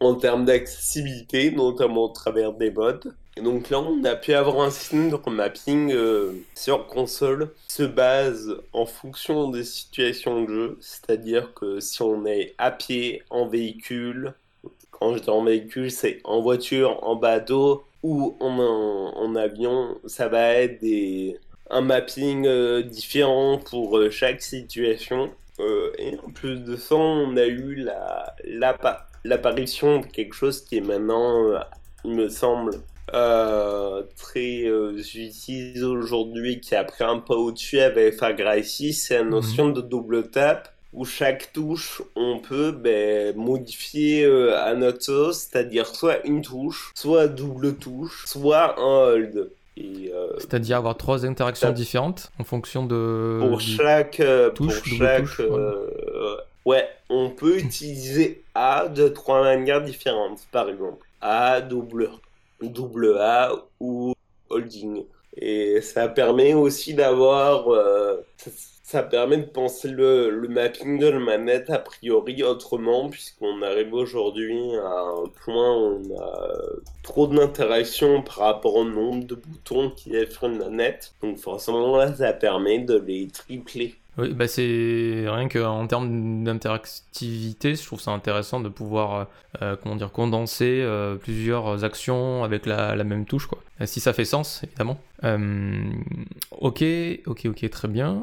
[0.00, 3.14] en termes d'accessibilité, notamment au travers des modes.
[3.36, 7.74] Et donc là, on a pu avoir un système de mapping euh, sur console qui
[7.76, 10.78] se base en fonction des situations de jeu.
[10.80, 14.34] C'est-à-dire que si on est à pied, en véhicule,
[14.90, 20.54] quand je dis en véhicule, c'est en voiture, en bateau, ou en, avion, ça va
[20.54, 21.38] être des,
[21.70, 25.30] un mapping euh, différent pour euh, chaque situation.
[25.60, 28.34] Euh, et en plus de ça, on a eu la,
[29.24, 31.60] l'apparition de quelque chose qui est maintenant,
[32.04, 32.80] il me semble,
[33.12, 34.64] très
[35.14, 39.66] utile aujourd'hui, qui a pris un pas au-dessus avec Far Cry 6, c'est la notion
[39.66, 39.74] mhm.
[39.74, 45.86] de double tap où chaque touche, on peut ben, modifier euh, à notre sauce, c'est-à-dire
[45.86, 49.50] soit une touche, soit double touche, soit un hold.
[49.78, 55.22] Euh, c'est-à-dire avoir trois interactions différentes en fonction de pour chaque euh, touche, pour chaque,
[55.22, 55.40] touche,
[56.66, 56.86] ouais.
[57.08, 62.10] on peut utiliser A de trois manières différentes, par exemple A double
[62.60, 64.12] double A ou
[64.50, 65.04] holding.
[65.36, 67.64] Et ça permet aussi d'avoir
[68.36, 68.50] ça
[69.02, 74.74] permet de penser le, le, mapping de la manette a priori autrement, puisqu'on arrive aujourd'hui
[74.76, 76.48] à un point où on a
[77.02, 81.14] trop d'interactions par rapport au nombre de boutons qu'il y a sur une manette.
[81.22, 83.99] Donc forcément là, ça permet de les tripler.
[84.18, 89.28] Oui, bah c'est rien qu'en termes d'interactivité, je trouve ça intéressant de pouvoir
[89.62, 93.46] euh, comment dire, condenser euh, plusieurs actions avec la, même touche.
[93.46, 93.62] Quoi.
[93.84, 95.00] Si ça fait sens, évidemment.
[95.24, 95.90] Euh,
[96.50, 96.84] ok,
[97.26, 98.22] ok, ok, très bien.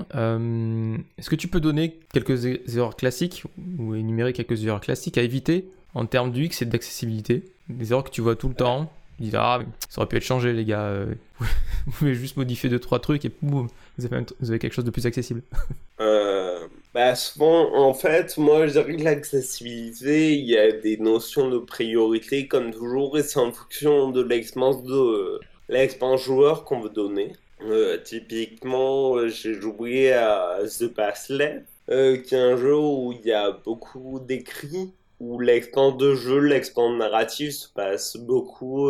[1.17, 2.45] Est-ce que tu peux donner quelques
[2.75, 3.43] erreurs classiques
[3.79, 8.11] ou énumérer quelques erreurs classiques à éviter en termes d'UX et d'accessibilité Des erreurs que
[8.11, 10.93] tu vois tout le temps il ah, ça aurait pu être changé, les gars.
[11.39, 14.05] vous pouvez juste modifier deux trois trucs et boum, vous
[14.51, 15.41] avez, quelque chose de plus accessible.
[15.99, 21.49] euh, bah souvent, en fait, moi je dirais que l'accessibilité, il y a des notions
[21.49, 25.39] de priorité comme toujours et c'est en fonction de l'expérience de
[25.69, 27.33] l'expérience joueur qu'on veut donner.
[27.63, 33.33] Euh, typiquement, j'ai joué à The Passlet, euh, qui est un jeu où il y
[33.33, 38.87] a beaucoup d'écrits où l'expérience de jeu, l'expérience narrative se passe beaucoup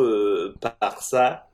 [0.60, 1.48] par ça.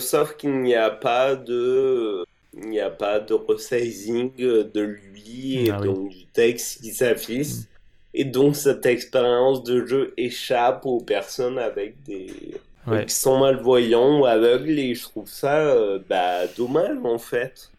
[0.00, 2.24] sauf qu'il n'y a pas de
[2.54, 7.48] il n'y a pas de resizing de lui et ah donc du texte qui s'affiche.
[7.48, 7.64] Mm.
[8.12, 12.28] Et donc cette expérience de jeu échappe aux personnes avec des
[13.06, 17.70] qui sont malvoyants ou aveugles et je trouve ça euh, bah, dommage en fait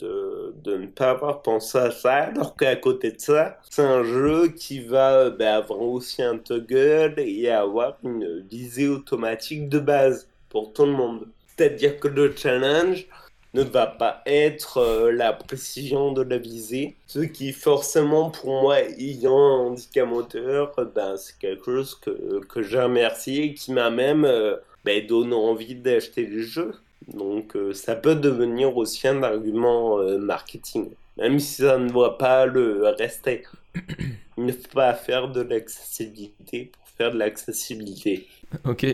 [0.00, 4.02] de, de, ne pas avoir pensé à ça alors qu'à côté de ça c'est un
[4.02, 10.28] jeu qui va bah, avoir aussi un toggle et avoir une visée automatique de base
[10.48, 11.26] pour tout le monde.
[11.56, 13.06] C'est-à-dire que le challenge
[13.54, 16.96] ne va pas être euh, la précision de la visée.
[17.06, 22.62] Ce qui forcément pour moi ayant un handicap moteur, ben, c'est quelque chose que, que
[22.62, 26.74] j'ai remercié et qui m'a même euh, ben, donné envie d'acheter les jeux.
[27.12, 32.46] Donc euh, ça peut devenir aussi un argument marketing, même si ça ne doit pas
[32.46, 33.44] le rester.
[34.38, 38.26] Il ne faut pas faire de l'accessibilité pour faire de l'accessibilité.
[38.64, 38.86] Ok.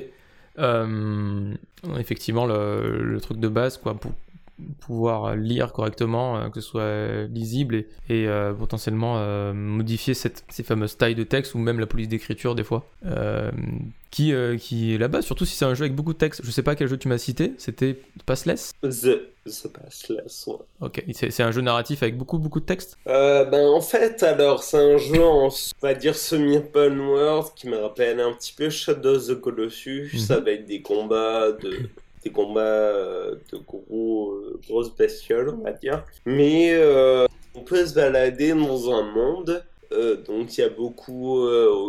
[1.99, 4.13] effectivement, le, le, truc de base, quoi, pour,
[4.81, 10.45] pouvoir lire correctement, euh, que ce soit lisible et, et euh, potentiellement euh, modifier cette,
[10.49, 12.87] ces fameuses tailles de texte ou même la police d'écriture des fois,
[14.11, 16.41] qui, qui est la base, surtout si c'est un jeu avec beaucoup de texte.
[16.43, 18.73] Je sais pas quel jeu tu m'as cité, c'était Passless?
[18.83, 20.57] The, The Passless, ouais.
[20.81, 22.97] Ok, c'est un jeu narratif avec beaucoup beaucoup de texte?
[23.05, 27.77] Ben en fait, alors c'est un jeu en, on va dire semi-open world qui me
[27.77, 31.91] rappelle un petit peu Shadow of the Colossus, mm avec des combats de
[32.27, 36.05] des combats euh, de gros, euh, grosses bestioles, on va dire.
[36.25, 39.63] Mais euh, on peut se balader dans un monde.
[40.27, 41.39] donc il y a beaucoup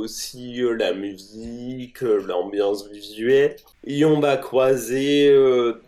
[0.04, 3.56] aussi la musique, l'ambiance visuelle.
[3.86, 5.34] Et on va croiser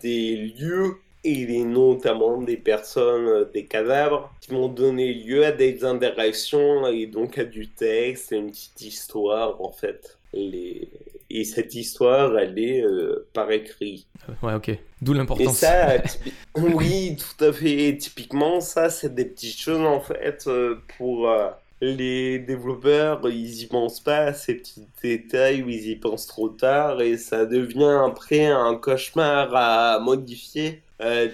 [0.02, 6.88] des lieux et notamment des personnes, des cadavres, qui vont donner lieu à des interactions
[6.88, 10.18] et donc à du texte, une petite histoire en fait.
[10.34, 10.88] Les,
[11.32, 14.08] et cette histoire, elle est euh, par écrit.
[14.42, 14.72] Ouais, ok.
[15.02, 15.64] D'où l'importance.
[15.64, 15.98] Et ça,
[16.58, 17.98] oui, tout à fait.
[17.98, 21.50] Typiquement, ça, c'est des petites choses, en fait, euh, pour euh,
[21.82, 26.50] les développeurs, ils y pensent pas à ces petits détails ou ils y pensent trop
[26.50, 30.82] tard et ça devient après un cauchemar à modifier.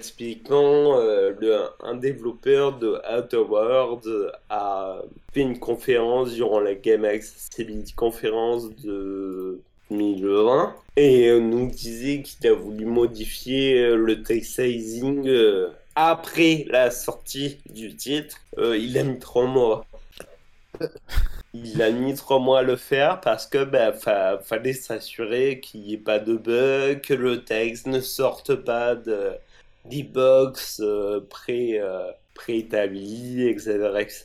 [0.00, 4.04] typiquement, le, un développeur de Outer World
[4.48, 9.60] a fait une conférence durant la Game Accessibility Conference de
[9.90, 16.64] 2020 et euh, nous disait qu'il a voulu modifier euh, le text sizing euh, après
[16.68, 18.36] la sortie du titre.
[18.58, 19.84] il a mis trois mois.
[21.54, 25.94] il a mis trois mois à le faire parce que ben, fallait s'assurer qu'il n'y
[25.94, 29.32] ait pas de bug, que le texte ne sorte pas de
[29.86, 30.82] d'e-box
[31.30, 31.80] pré,
[32.34, 33.92] préétabli, etc.
[34.00, 34.24] etc.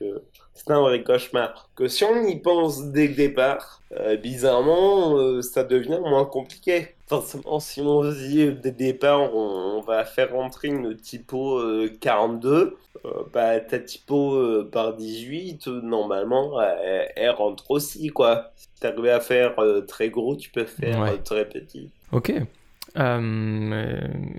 [0.00, 0.22] Donc,
[0.58, 1.68] c'est un vrai cauchemar.
[1.76, 6.88] Que si on y pense dès le départ, euh, bizarrement, euh, ça devient moins compliqué.
[7.06, 11.62] Forcément, si on se dit dès le départ, on, va faire rentrer une typo
[12.00, 18.50] 42, euh, bah ta typo par 18, normalement, elle, rentre aussi, quoi.
[18.56, 19.54] Si t'arrives à faire
[19.86, 21.90] très gros, tu peux faire très petit.
[22.12, 22.32] Ok.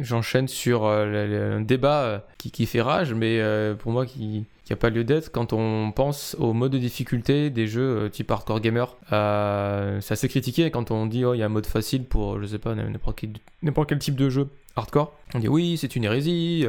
[0.02, 3.42] J'enchaîne sur un débat qui, qui, fait rage, mais
[3.80, 7.50] pour moi qui, qui a pas lieu d'être quand on pense au mode de difficulté
[7.50, 8.96] des jeux euh, type hardcore gamer.
[9.12, 12.40] Euh, c'est assez critiqué quand on dit oh il y a un mode facile pour
[12.40, 13.32] je sais pas n'importe quel,
[13.88, 15.12] quel type de jeu hardcore.
[15.34, 16.68] On dit oui c'est une hérésie,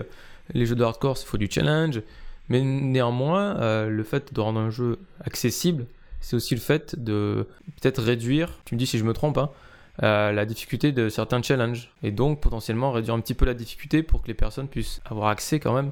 [0.55, 2.01] les jeux de hardcore il faut du challenge,
[2.49, 5.84] mais néanmoins euh, le fait de rendre un jeu accessible,
[6.22, 7.47] c'est aussi le fait de
[7.82, 8.61] peut-être réduire.
[8.64, 9.51] Tu me dis si je me trompe hein,
[9.99, 14.22] la difficulté de certains challenges et donc potentiellement réduire un petit peu la difficulté pour
[14.22, 15.91] que les personnes puissent avoir accès quand même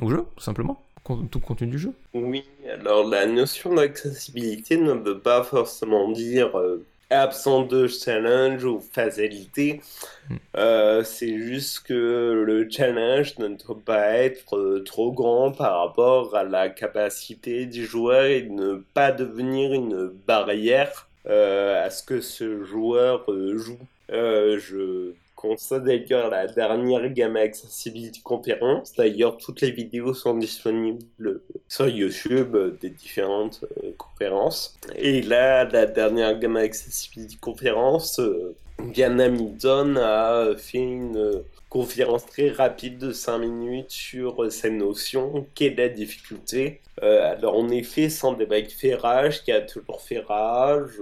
[0.00, 1.92] au jeu tout simplement tout le contenu du jeu.
[2.14, 8.80] Oui, alors la notion d'accessibilité ne veut pas forcément dire euh, absent de challenge ou
[8.80, 9.82] facilité.
[10.30, 10.36] Hmm.
[10.56, 16.34] Euh, c'est juste que le challenge ne doit pas être euh, trop grand par rapport
[16.34, 22.62] à la capacité du joueur et ne pas devenir une barrière à ce que ce
[22.64, 23.78] joueur joue?
[24.08, 25.14] je
[25.56, 28.94] ça d'ailleurs la dernière Gamma Accessibility Conférence.
[28.94, 34.76] D'ailleurs, toutes les vidéos sont disponibles sur YouTube des différentes euh, conférences.
[34.96, 38.54] Et là, la dernière Gamma Accessibility Conférence, euh,
[38.96, 41.42] Hamilton a fait une
[41.74, 46.80] conférence très rapide de 5 minutes sur cette notion qu'est la difficulté?
[47.02, 50.92] Euh, alors en effet, sans débat qui fait rage, qui a toujours fait rage,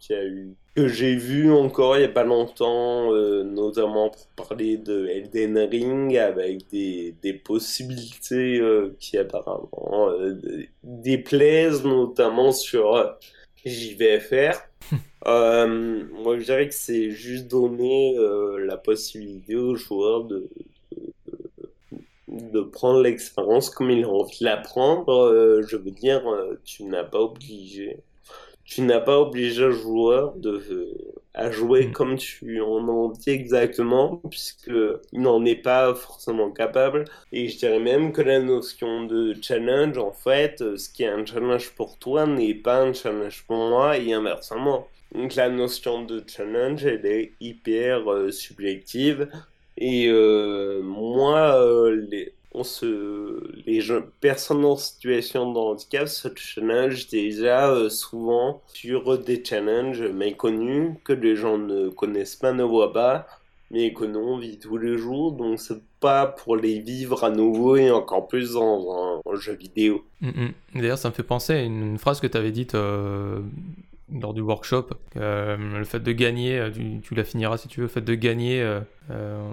[0.00, 4.08] qu'il y a eu que j'ai vu encore il n'y a pas longtemps, euh, notamment
[4.08, 10.40] pour parler de Elden Ring, avec des, des possibilités euh, qui apparemment euh,
[10.82, 13.18] déplaisent, notamment sur
[13.66, 14.58] JVFR.
[15.26, 18.16] Moi, je dirais que c'est juste donner
[18.64, 20.48] la possibilité aux joueurs de,
[22.28, 25.62] de, prendre l'expérience comme ils ont envie de la prendre.
[25.66, 26.22] je veux dire,
[26.64, 27.98] tu n'as pas obligé
[28.64, 30.96] tu n'as pas obligé le joueur de,
[31.34, 31.92] à jouer mm.
[31.92, 37.04] comme tu en as dit exactement, puisqu'il n'en est pas forcément capable.
[37.32, 41.24] Et je dirais même que la notion de challenge, en fait, ce qui est un
[41.26, 44.88] challenge pour toi n'est pas un challenge pour moi, et inversement.
[45.14, 49.28] Donc la notion de challenge, elle est hyper euh, subjective.
[49.76, 53.82] Et euh, moi, euh, les, on se, les
[54.20, 61.12] personnes en situation de handicap se challenge déjà euh, souvent sur des challenges méconnus que
[61.12, 63.26] les gens ne connaissent pas, ne voient pas,
[63.70, 65.32] mais que nous on vit tous les jours.
[65.32, 70.04] Donc c'est pas pour les vivre à nouveau et encore plus dans un, jeu vidéo.
[70.20, 70.80] Mm, mm.
[70.80, 72.76] D'ailleurs, ça me fait penser à une, phrase que tu avais dite
[74.10, 74.88] lors du workshop.
[75.16, 76.70] Euh, le fait de gagner, euh,
[77.02, 78.80] tu, la finiras si tu veux, le fait de gagner euh,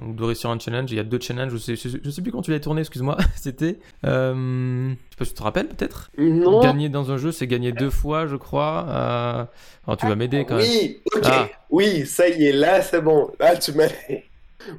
[0.07, 0.91] ou de réussir un challenge.
[0.91, 3.17] Il y a deux challenges, je sais, je, sais plus quand tu l'as tourné, excuse-moi.
[3.35, 3.79] C'était.
[4.03, 6.11] je sais pas si tu te rappelles peut-être?
[6.17, 6.61] Non.
[6.61, 9.49] Gagner dans un jeu, c'est gagner deux fois, je crois.
[9.85, 10.65] Alors tu vas m'aider quand même.
[10.65, 11.21] Oui, ok.
[11.25, 11.47] Ah.
[11.69, 13.31] Oui, ça y est, là c'est bon.
[13.39, 13.87] Là tu m'as.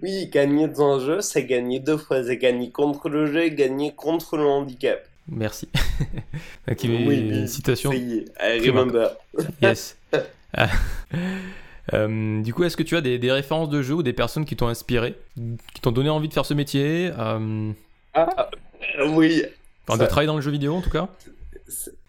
[0.02, 2.22] Oui, gagner dans un jeu, c'est gagner deux fois.
[2.22, 5.00] C'est gagner contre le jeu et gagner contre le handicap.
[5.28, 5.68] Merci.
[6.84, 7.92] oui, une citation.
[7.92, 8.26] I
[8.66, 9.10] remember.
[9.62, 9.96] yes.
[11.92, 14.56] Euh, du coup, est-ce que tu as des, références de jeux ou des personnes qui
[14.56, 17.72] t'ont inspiré, qui t'ont donné envie de faire ce métier euh...
[18.14, 18.50] Ah,
[19.08, 19.44] oui.
[19.86, 21.08] Enfin, de travailler dans le jeu vidéo en tout cas?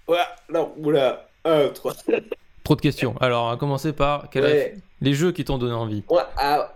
[0.08, 0.18] Ouais,
[0.52, 1.94] non, oula, un, trois.
[2.64, 3.16] Trop de questions.
[3.20, 4.30] Alors, on va commencer par
[5.02, 6.04] les jeux qui t'ont donné envie?
[6.10, 6.22] Ouais,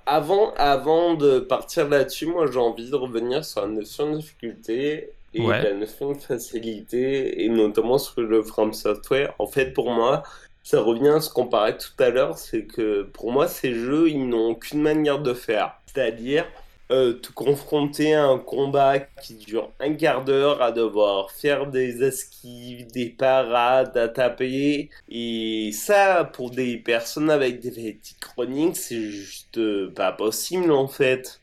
[0.05, 5.11] avant, avant de partir là-dessus, moi j'ai envie de revenir sur la notion de difficulté
[5.35, 9.33] et la notion de facilité, et notamment sur le From Software.
[9.39, 10.23] En fait, pour moi,
[10.63, 14.09] ça revient à ce qu'on parlait tout à l'heure, c'est que pour moi, ces jeux,
[14.09, 15.79] ils n'ont qu'une manière de faire.
[15.85, 16.45] C'est-à-dire
[16.91, 22.03] euh, te confronter à un combat qui dure un quart d'heure, à devoir faire des
[22.03, 24.89] esquives, des parades, à taper.
[25.09, 29.59] Et ça, pour des personnes avec des fatigues chroniques, c'est juste
[29.95, 31.41] pas possible en fait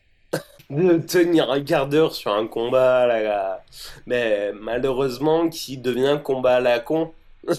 [0.73, 3.63] de tenir un quart d'heure sur un combat là,
[4.05, 7.11] mais malheureusement qui devient combat à la con?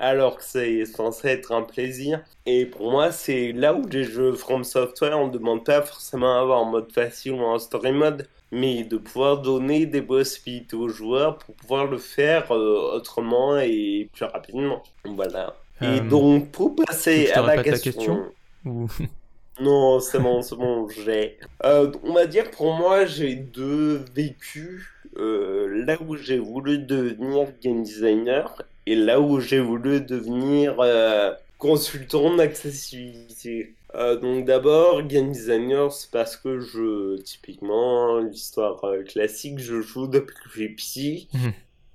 [0.00, 2.20] Alors que c'est censé être un plaisir.
[2.46, 6.40] Et pour moi c'est là où les jeux From Software on demande pas forcément à
[6.40, 10.88] avoir un mode facile ou un story mode mais de pouvoir donner des possibilités aux
[10.88, 14.82] joueurs pour pouvoir le faire euh, autrement et plus rapidement.
[15.04, 15.54] Voilà.
[15.80, 18.24] Et euh, donc pour passer à la question,
[19.60, 21.36] Non, c'est bon, c'est bon, j'ai.
[21.64, 24.86] Euh, on va dire pour moi, j'ai deux vécus.
[25.16, 31.32] Euh, là où j'ai voulu devenir game designer et là où j'ai voulu devenir euh,
[31.58, 33.74] consultant d'accessibilité.
[33.94, 40.50] donc d'abord, game designer, c'est parce que je, typiquement, l'histoire classique, je joue depuis que
[40.56, 41.28] j'ai petit.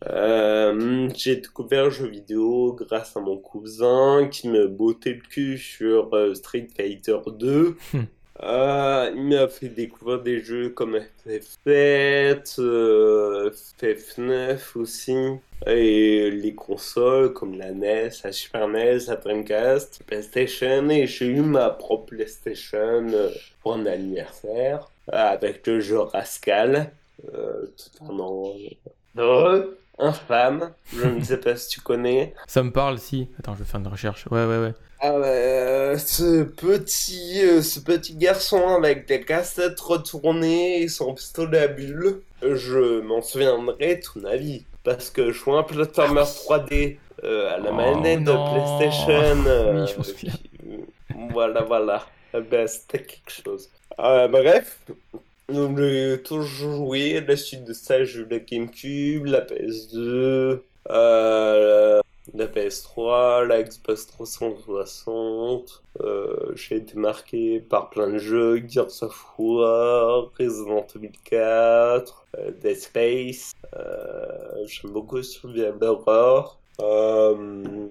[0.09, 5.57] Euh, j'ai découvert le jeu vidéo grâce à mon cousin qui me bottait le cul
[5.57, 7.77] sur euh, Street Fighter 2.
[7.93, 8.01] Hmm.
[8.41, 12.57] Euh, il m'a fait découvrir des jeux comme FF7,
[13.79, 15.15] FF9 aussi,
[15.67, 21.41] et les consoles comme la NES, la Super NES, la Dreamcast, PlayStation, et j'ai eu
[21.41, 23.05] ma propre PlayStation
[23.61, 26.91] pour un anniversaire avec le jeu Rascal,
[27.21, 28.55] totalement
[29.99, 30.71] infâme.
[30.95, 32.33] Je ne sais pas si tu connais.
[32.47, 33.29] Ça me parle, si.
[33.39, 34.25] Attends, je vais faire une recherche.
[34.31, 34.73] Ouais, ouais, ouais.
[35.05, 41.59] Ah euh, ce petit, euh, ce petit garçon avec des cassettes retournées et son pistolet
[41.59, 44.63] à bulles, je m'en souviendrai toute ma vie.
[44.85, 49.43] Parce que je vois un platformer 3D euh, à la oh, manette de PlayStation.
[49.73, 50.33] oui, je souviens.
[51.31, 52.05] voilà, voilà.
[52.49, 53.69] Ben, c'était quelque chose.
[53.97, 54.79] bref,
[55.49, 62.01] donc j'ai toujours joué, la suite de ça, j'ai eu la GameCube, la PS2, euh,
[62.33, 65.83] la PS3, la Xbox 360.
[66.01, 72.51] Euh, j'ai été marqué par plein de jeux, Gears of War, Resident Evil 4, euh,
[72.61, 73.53] Dead Space.
[73.75, 76.59] Euh, J'aime beaucoup Survival Horror.
[76.81, 77.87] Euh,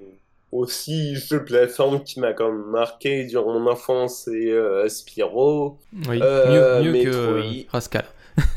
[0.53, 5.78] aussi jeu de plateforme qui m'a quand même marqué durant mon enfance c'est euh, Spyro
[6.09, 8.05] oui euh, mieux, que Rascal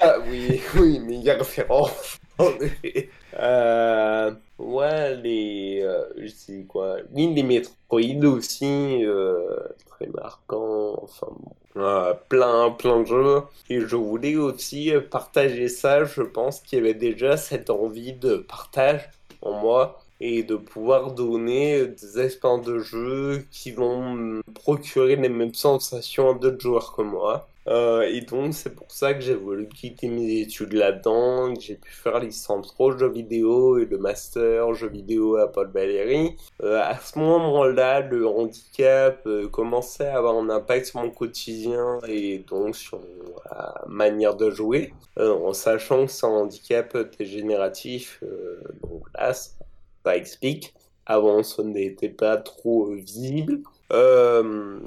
[0.00, 2.20] ah, oui oui mais il y a référence
[3.38, 5.80] euh, Ouais, les.
[5.82, 6.98] Euh, je sais quoi.
[7.14, 11.00] Oui, les Metroid aussi, euh, très marquant.
[11.02, 11.28] Enfin,
[11.74, 13.42] bon, plein, plein de jeux.
[13.70, 16.04] Et je voulais aussi partager ça.
[16.04, 19.08] Je pense qu'il y avait déjà cette envie de partage
[19.42, 25.54] en moi et de pouvoir donner des expériences de jeu qui vont procurer les mêmes
[25.54, 27.48] sensations à d'autres joueurs que moi.
[27.68, 31.76] Euh, et donc, c'est pour ça que j'ai voulu quitter mes études là-dedans, que j'ai
[31.76, 36.36] pu faire licence pro jeux vidéo et le master jeux vidéo à Paul Valéry.
[36.62, 41.98] Euh, à ce moment-là, le handicap euh, commençait à avoir un impact sur mon quotidien
[42.08, 43.00] et donc sur
[43.50, 48.22] ma manière de jouer, en sachant que c'est un handicap dégénératif.
[48.82, 49.32] donc là,
[50.04, 50.74] ça explique.
[51.06, 53.60] Avant, ça n'était pas trop visible.
[53.92, 54.78] Euh,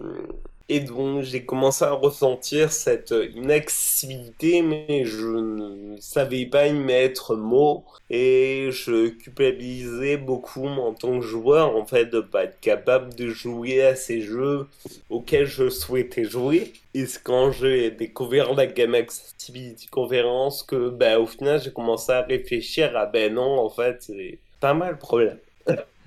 [0.69, 7.35] et donc j'ai commencé à ressentir cette inaccessibilité, mais je ne savais pas y mettre
[7.35, 7.83] mot.
[8.09, 13.27] Et je culpabilisais beaucoup en tant que joueur, en fait, de pas être capable de
[13.29, 14.67] jouer à ces jeux
[15.09, 16.73] auxquels je souhaitais jouer.
[16.93, 22.11] Et c'est quand j'ai découvert la gamme Accessibility Conference que, bah, au final, j'ai commencé
[22.11, 25.39] à réfléchir à, ben non, en fait, c'est pas mal le problème.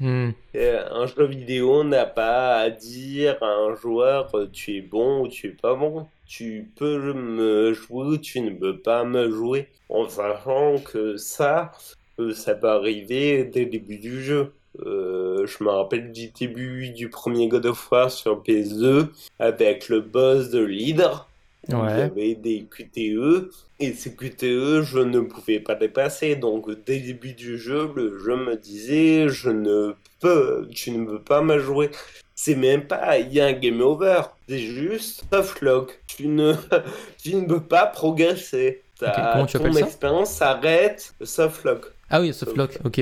[0.01, 0.31] Hmm.
[0.55, 5.29] Un jeu vidéo n'a pas à dire à un joueur euh, tu es bon ou
[5.29, 6.07] tu es pas bon.
[6.27, 9.69] Tu peux me jouer ou tu ne peux pas me jouer.
[9.91, 11.73] En sachant que ça,
[12.19, 14.55] euh, ça peut arriver dès le début du jeu.
[14.87, 20.01] Euh, je me rappelle du début du premier God of War sur PS2 avec le
[20.01, 21.26] boss de l'Hydre.
[21.69, 26.37] Il y avait des QTE et ces QTE, je ne pouvais pas dépasser.
[26.37, 31.05] Donc, dès le début du jeu, le jeu me disait Je ne peux, tu ne
[31.05, 31.91] peux pas me jouer.
[32.35, 34.23] C'est même pas, il y a un game over.
[34.49, 35.99] C'est juste soft lock.
[36.07, 36.55] Tu ne,
[37.23, 38.83] tu ne peux pas progresser.
[38.99, 41.93] Ta, ton expérience s'arrête soft lock.
[42.09, 43.01] Ah oui, soft lock, ok.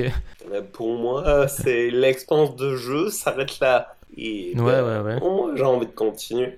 [0.51, 3.95] Euh, pour moi, c'est l'expérience de jeu s'arrête là.
[4.17, 5.19] Et ouais, ben, ouais, ouais.
[5.19, 6.57] Pour moi, j'ai envie de continuer.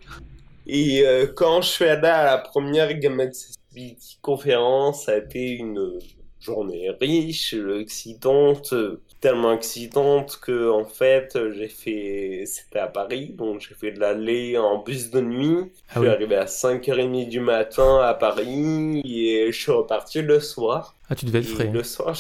[0.68, 5.52] Et euh, quand je suis allé à la première Game Accessibility conférence, ça a été
[5.52, 6.00] une
[6.42, 8.74] journée riche, excitante,
[9.22, 14.58] tellement excitante que en fait j'ai fait, c'était à Paris, donc j'ai fait de l'aller
[14.58, 15.72] en bus de nuit.
[15.90, 20.40] Ah je suis arrivé à 5h30 du matin à Paris et je suis reparti le
[20.40, 20.96] soir.
[21.10, 21.70] Ah tu devais être frais.
[21.72, 22.16] Le soir,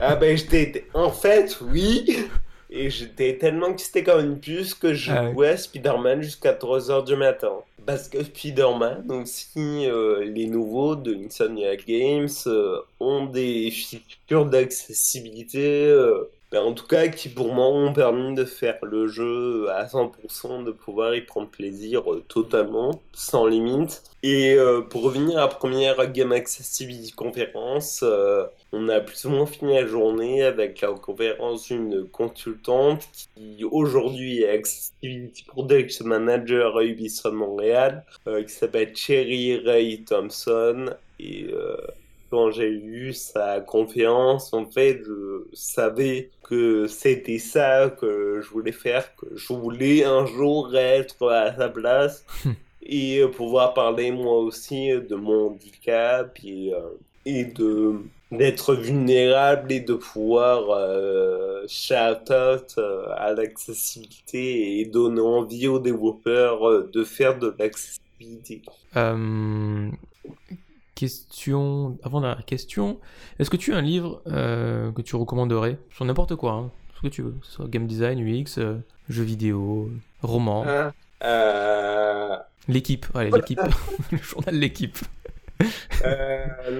[0.00, 2.28] ah ben j'étais, en fait oui.
[2.70, 7.06] Et j'étais tellement excité comme une puce que je ah jouais à Spider-Man jusqu'à 3h
[7.06, 7.52] du matin.
[7.86, 15.86] Parce que Spider-Man aussi, euh, les nouveaux de Insomniac Games euh, ont des features d'accessibilité
[15.86, 19.84] euh, ben, en tout cas qui pour moi ont permis de faire le jeu à
[19.84, 24.02] 100%, de pouvoir y prendre plaisir euh, totalement, sans limite.
[24.22, 29.30] Et euh, pour revenir à la première Game Accessibility conférence, euh, on a plus ou
[29.30, 36.78] moins fini la journée avec la conférence d'une consultante qui aujourd'hui est Accessibility Product Manager
[36.78, 40.94] à Ubisoft Montréal, qui s'appelle Cherry Ray Thompson.
[41.20, 41.46] Et
[42.30, 48.72] quand j'ai eu sa conférence, en fait, je savais que c'était ça que je voulais
[48.72, 52.24] faire, que je voulais un jour être à sa place
[52.82, 56.80] et pouvoir parler moi aussi de mon handicap et, euh,
[57.24, 58.00] et de
[58.30, 65.78] d'être vulnérable et de pouvoir euh, shout out euh, à l'accessibilité et donner envie aux
[65.78, 68.62] développeurs euh, de faire de l'accessibilité
[70.98, 72.98] question, avant la question,
[73.38, 75.78] est-ce que tu as un livre euh, que tu recommanderais?
[75.94, 78.78] Sur n'importe quoi, hein, ce que tu veux, soit game design, UX, euh,
[79.08, 79.90] jeux vidéo,
[80.22, 80.64] roman.
[81.22, 82.36] Euh,
[82.66, 83.60] l'équipe, allez, l'équipe,
[84.10, 84.98] le journal L'équipe.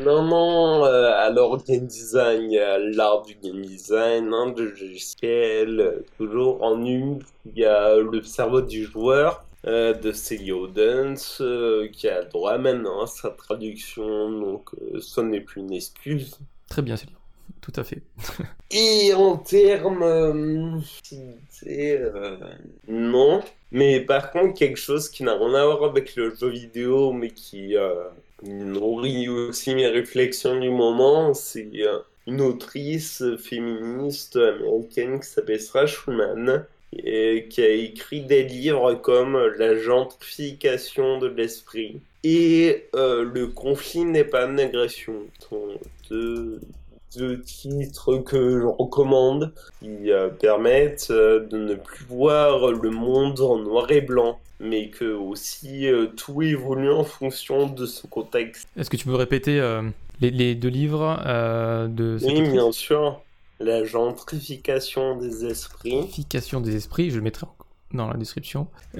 [0.04, 2.50] non, non, alors game design,
[2.96, 8.62] l'art du game design, hein, de logiciel, toujours en une, il y a le cerveau
[8.62, 14.70] du joueur, euh, de Celia Dance euh, qui a droit maintenant à sa traduction, donc
[14.74, 16.38] euh, ce n'est plus une excuse.
[16.68, 17.16] Très bien, Célia,
[17.60, 18.00] tout à fait.
[18.70, 20.80] Et en termes.
[22.86, 23.42] non,
[23.72, 27.30] mais par contre, quelque chose qui n'a rien à voir avec le jeu vidéo, mais
[27.30, 27.74] qui
[28.44, 31.68] nourrit aussi mes réflexions du moment, c'est
[32.28, 36.64] une autrice féministe américaine qui s'appelle Sarah Schulman
[36.96, 44.04] et qui a écrit des livres comme La gentrification de l'esprit et euh, Le conflit
[44.04, 45.14] n'est pas une agression.
[46.10, 46.60] Deux,
[47.16, 53.40] deux titres que je recommande qui euh, permettent euh, de ne plus voir le monde
[53.40, 55.86] en noir et blanc mais que aussi
[56.16, 58.66] tout évolue en fonction de ce contexte.
[58.76, 59.62] Est-ce que tu peux répéter
[60.20, 61.16] les, les, deux livres
[61.86, 63.20] de Oui, bien sûr.
[63.60, 65.90] La gentrification des esprits.
[65.90, 67.46] Gentrification des esprits, je le mettrai
[67.92, 68.68] dans la description.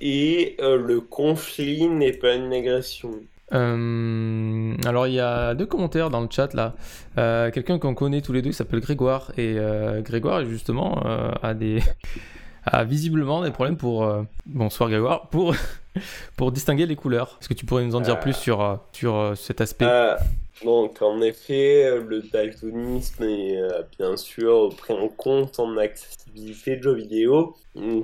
[0.00, 3.10] Et euh, le conflit n'est pas une agression.
[3.54, 6.74] Euh, alors il y a deux commentaires dans le chat là.
[7.16, 9.56] Euh, quelqu'un qu'on connaît tous les deux qui s'appelle Grégoire et
[10.00, 11.02] Grégoire justement
[11.42, 11.82] a des
[12.64, 14.06] a visiblement des problèmes pour
[14.44, 15.54] bonsoir Grégoire pour
[16.36, 17.38] pour distinguer les couleurs.
[17.40, 19.86] Est-ce que tu pourrais nous en dire plus sur sur cet aspect?
[20.64, 26.82] Donc, en effet, le daltonisme est euh, bien sûr pris en compte en accessibilité de
[26.82, 27.54] jeux vidéo.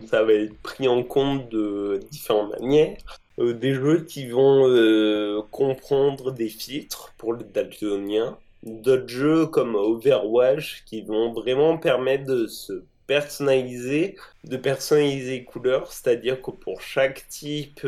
[0.08, 2.96] Ça va être pris en compte de différentes manières.
[3.40, 8.38] Euh, des jeux qui vont euh, comprendre des filtres pour le daltonien.
[8.62, 15.92] D'autres jeux comme Overwatch qui vont vraiment permettre de se personnaliser, de personnaliser les couleurs,
[15.92, 17.84] c'est-à-dire que pour chaque type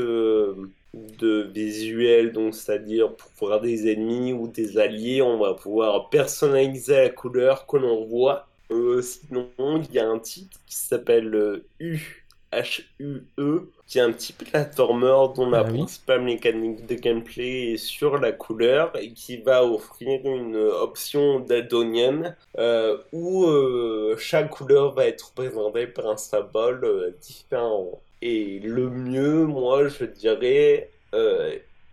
[1.19, 6.97] de visuel, donc c'est-à-dire pour voir des ennemis ou des alliés, on va pouvoir personnaliser
[6.97, 8.47] la couleur que l'on voit.
[8.71, 14.33] Euh, sinon, il y a un titre qui s'appelle U H-U-E, qui est un petit
[14.33, 19.65] platformer dont la ah principale mécanique de gameplay est sur la couleur et qui va
[19.65, 26.85] offrir une option daltonienne euh, où euh, chaque couleur va être représentée par un symbole
[26.85, 28.01] euh, différent.
[28.23, 30.91] Et le mieux, moi, je dirais,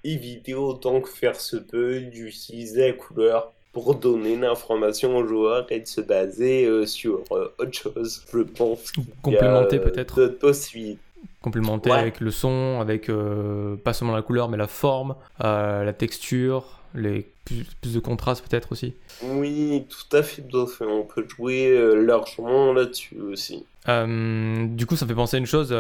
[0.04, 5.80] éviter autant que faire se peut d'utiliser la couleur pour donner l'information aux joueurs et
[5.80, 8.24] de se baser euh, sur euh, autre chose.
[8.32, 8.92] Je pense.
[9.22, 10.22] Complémenter peut-être.
[10.22, 11.00] D'autres possibilités.
[11.42, 16.80] Complémenter avec le son, avec euh, pas seulement la couleur, mais la forme, la texture,
[16.96, 18.94] les plus, de contraste peut-être aussi.
[19.24, 20.44] Oui, tout à fait,
[20.82, 23.66] On peut jouer largement là-dessus aussi.
[23.88, 25.76] du coup, ça me fait penser à une chose.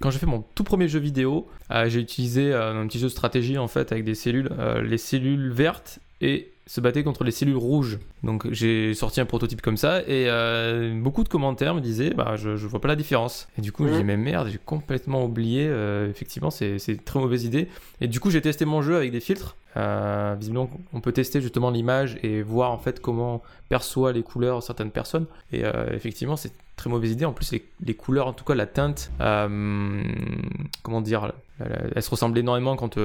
[0.00, 1.46] quand j'ai fait mon tout premier jeu vidéo,
[1.86, 4.50] j'ai utilisé un petit jeu de stratégie en fait avec des cellules,
[4.82, 7.98] les cellules vertes et se battait contre les cellules rouges.
[8.24, 12.34] Donc j'ai sorti un prototype comme ça et euh, beaucoup de commentaires me disaient bah
[12.36, 13.48] je, je vois pas la différence.
[13.56, 15.66] Et du coup je me dis mais merde j'ai complètement oublié.
[15.68, 17.68] Euh, effectivement c'est une très mauvaise idée.
[18.00, 19.56] Et du coup j'ai testé mon jeu avec des filtres.
[19.76, 24.62] Euh, visiblement on peut tester justement l'image et voir en fait comment perçoit les couleurs
[24.62, 25.26] certaines personnes.
[25.52, 25.62] Et
[25.92, 27.26] effectivement c'est très mauvaise idée.
[27.26, 32.36] En plus les, les, couleurs en tout cas la teinte comment dire elle, se ressemble
[32.38, 32.98] énormément quand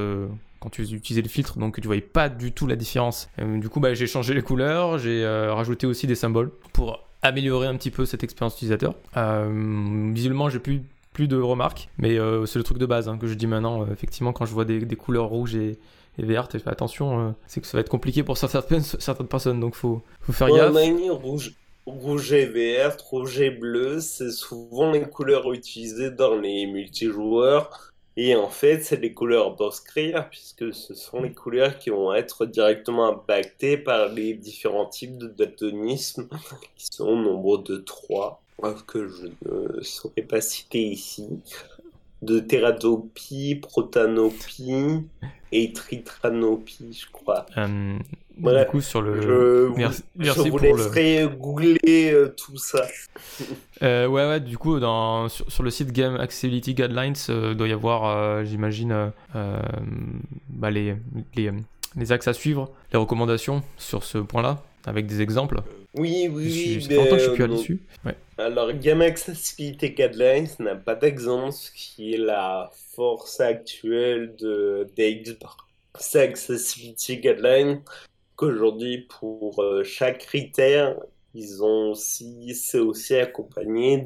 [0.62, 3.30] quand tu utilisais le filtre, donc tu voyais pas du tout la différence.
[3.40, 7.04] Euh, du coup, bah, j'ai changé les couleurs, j'ai euh, rajouté aussi des symboles pour
[7.24, 8.94] améliorer un petit peu cette expérience utilisateur.
[9.18, 10.84] Euh, visuellement, j'ai plus
[11.14, 13.86] plus de remarques, mais c'est le truc de base hein, que je dis maintenant.
[13.92, 15.78] effectivement, quand je vois des, couleurs rouges et,
[16.18, 20.02] vertes, fais attention, c'est que ça va être compliqué pour certaines, certaines personnes, donc faut,
[20.22, 20.74] faut faire gaffe.
[21.22, 21.54] rouge,
[21.86, 28.36] rouge et vert, rouge et bleu, c'est souvent les couleurs utilisées dans les multijoueurs et
[28.36, 33.08] en fait, c'est les couleurs d'Oscrir, puisque ce sont les couleurs qui vont être directement
[33.08, 36.28] impactées par les différents types de daltonisme,
[36.76, 38.42] qui sont au nombre de trois,
[38.88, 41.28] que je ne saurais pas citer ici.
[42.22, 45.04] De tératopie, protanopie
[45.52, 47.46] et tritranopie, je crois.
[48.46, 49.22] Euh, du coup, sur le.
[49.22, 52.86] Je, merci, je vous laisserai googler euh, tout ça.
[53.84, 57.74] Euh, ouais, ouais, du coup, dans, sur, le site Game Accessibility Guidelines, il doit y
[57.74, 60.96] avoir, j'imagine, bah, les,
[61.36, 61.52] les,
[61.96, 65.62] les, axes à suivre, les recommandations sur ce point-là, avec des exemples.
[65.96, 66.96] Oui, oui, oui.
[66.96, 67.80] longtemps que je suis plus là-dessus.
[68.06, 68.16] Ouais.
[68.38, 74.88] Alors, Game Accessibility Guidelines n'a pas d'exemple, ce qui est la force actuelle de
[76.00, 77.82] C'est Accessibility Guidelines
[78.36, 80.96] qu'aujourd'hui, pour euh, chaque critère,
[81.34, 83.98] ils ont aussi, c'est aussi accompagné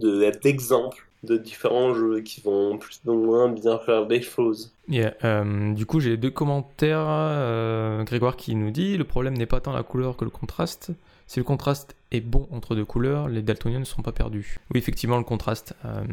[0.41, 4.71] d'exemples de, différents jeux qui vont plus ou moins bien faire des choses.
[4.91, 7.05] Euh, du coup, j'ai deux commentaires.
[7.07, 10.91] Euh, Grégoire qui nous dit le problème n'est pas tant la couleur que le contraste.
[11.27, 14.57] Si le contraste est bon entre deux couleurs, les daltoniens ne seront pas perdus.
[14.71, 15.73] Oui, effectivement, le contraste.
[15.83, 16.03] Euh,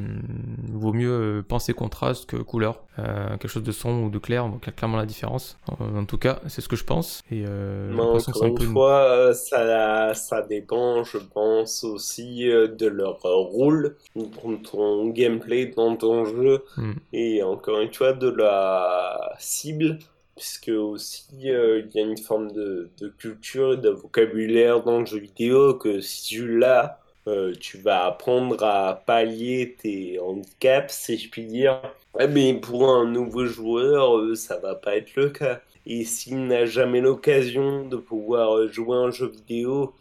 [0.72, 2.82] vaut mieux euh, penser contraste que couleur.
[2.98, 5.58] Euh, quelque chose de sombre ou de clair, on voit clairement la différence.
[5.66, 7.22] En, tout cas, c'est ce que je pense.
[7.30, 15.08] Et encore une fois, ça, ça dépend, je pense, aussi de leur rôle dans ton
[15.08, 16.64] gameplay, dans ton jeu.
[16.76, 16.92] Hmm.
[17.12, 19.98] Et encore une fois, de la cible
[20.42, 25.06] puisque aussi euh, il y a une forme de, culture et de vocabulaire dans le
[25.06, 31.16] jeu vidéo que si tu l'as, euh, tu vas apprendre à pallier tes handicaps, si
[31.16, 31.80] je puis dire.
[32.28, 35.60] mais pour un nouveau joueur, euh, ça va pas être le cas.
[35.86, 39.94] Et s'il n'a jamais l'occasion de pouvoir jouer un jeu vidéo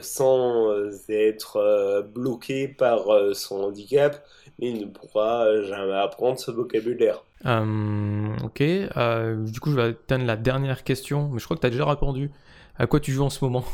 [0.00, 0.70] sans
[1.08, 4.24] être bloqué par son handicap,
[4.58, 7.24] il ne pourra jamais apprendre ce vocabulaire.
[7.46, 11.60] Euh, ok, euh, du coup je vais atteindre la dernière question, mais je crois que
[11.60, 12.30] tu as déjà répondu.
[12.78, 13.64] À quoi tu joues en ce moment?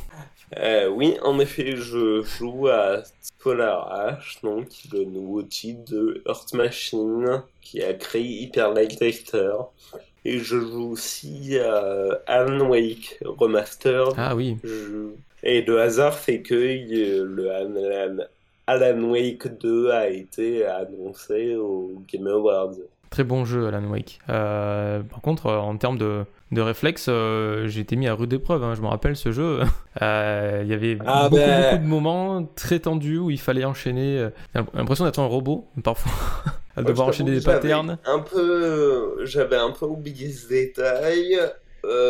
[0.59, 3.03] Euh, Oui, en effet, je joue à
[3.43, 9.53] Solar H, donc le nouveau titre de Earth Machine qui a créé Hyper Light Drifter.
[10.25, 14.15] Et je joue aussi à Alan Wake Remastered.
[14.17, 14.57] Ah oui.
[15.43, 17.51] Et le hasard fait que le
[18.67, 22.75] Alan, Wake 2 a été annoncé au Game Awards.
[23.11, 24.19] Très bon jeu, Alan Wake.
[24.29, 28.33] Euh, par contre, euh, en termes de, de réflexe, euh, j'ai été mis à rude
[28.33, 28.65] épreuve.
[28.65, 28.75] Hein.
[28.75, 29.61] Je me rappelle ce jeu.
[30.01, 31.63] Il y avait ah beaucoup, ben.
[31.63, 34.29] beaucoup, de moments très tendus où il fallait enchaîner.
[34.55, 36.13] J'ai l'impression d'être un robot, parfois.
[36.77, 37.99] à devoir enchaîner des patterns.
[38.05, 41.39] Un peu, j'avais un peu oublié ce détail.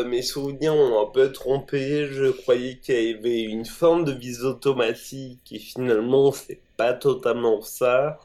[0.06, 2.06] Mes souvenirs ont un peu trompé.
[2.06, 7.60] Je croyais qu'il y avait une forme de vis automatique et finalement c'est pas totalement
[7.62, 8.18] ça.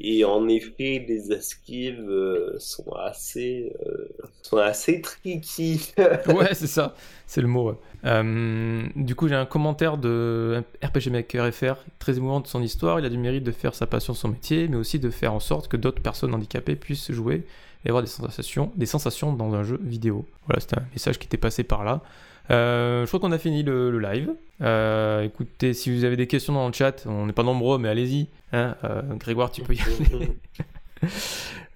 [0.00, 4.08] Et en effet, les esquives euh, sont assez, euh,
[4.42, 5.92] sont assez tricky.
[6.28, 6.94] ouais, c'est ça,
[7.26, 7.74] c'est le mot.
[8.04, 13.00] Euh, du coup, j'ai un commentaire de RPG Maker FR, très émouvant de son histoire.
[13.00, 15.40] Il a du mérite de faire sa passion son métier, mais aussi de faire en
[15.40, 17.44] sorte que d'autres personnes handicapées puissent jouer
[17.84, 20.26] et avoir des sensations, des sensations dans un jeu vidéo.
[20.46, 22.02] Voilà, c'était un message qui était passé par là.
[22.50, 24.30] Euh, je crois qu'on a fini le, live.
[24.62, 27.88] Euh, écoutez, si vous avez des questions dans le chat, on n'est pas nombreux, mais
[27.88, 28.28] allez-y.
[28.52, 28.74] Hein.
[28.84, 30.32] Euh, Grégoire, tu peux y aller.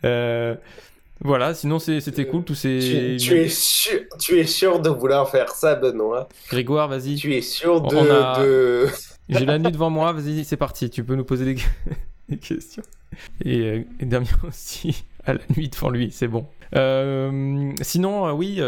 [1.21, 3.17] voilà, sinon c'était cool tous ces.
[3.21, 6.29] Tu, es sûr, tu es sûr de vouloir faire ça, Benoît?
[6.49, 7.17] Grégoire, vas-y.
[7.17, 8.87] Tu es sûr de.
[9.29, 10.91] J'ai la nuit devant moi, vas-y, c'est parti.
[10.91, 12.83] Tu peux nous poser des, questions.
[13.45, 16.47] Et, et, Damien aussi, à la nuit devant lui, c'est bon.
[17.83, 18.61] sinon, oui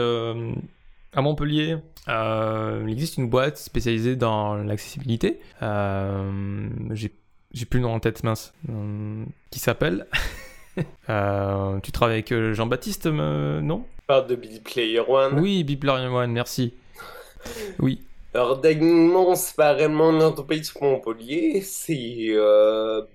[1.14, 1.76] à Montpellier,
[2.08, 5.40] euh, il existe une boîte spécialisée dans l'accessibilité.
[5.62, 8.52] Euh, j'ai plus le nom en tête, mince.
[8.68, 10.06] Euh, qui s'appelle.
[10.76, 13.86] tu travailles avec Jean-Baptiste, non?
[14.06, 15.38] Parle de B-Player One.
[15.38, 16.74] Oui, B-Player One, merci.
[17.78, 18.00] Oui.
[18.34, 22.34] Alors, Dagnon, c'est pas réellement une entreprise Montpellier, c'est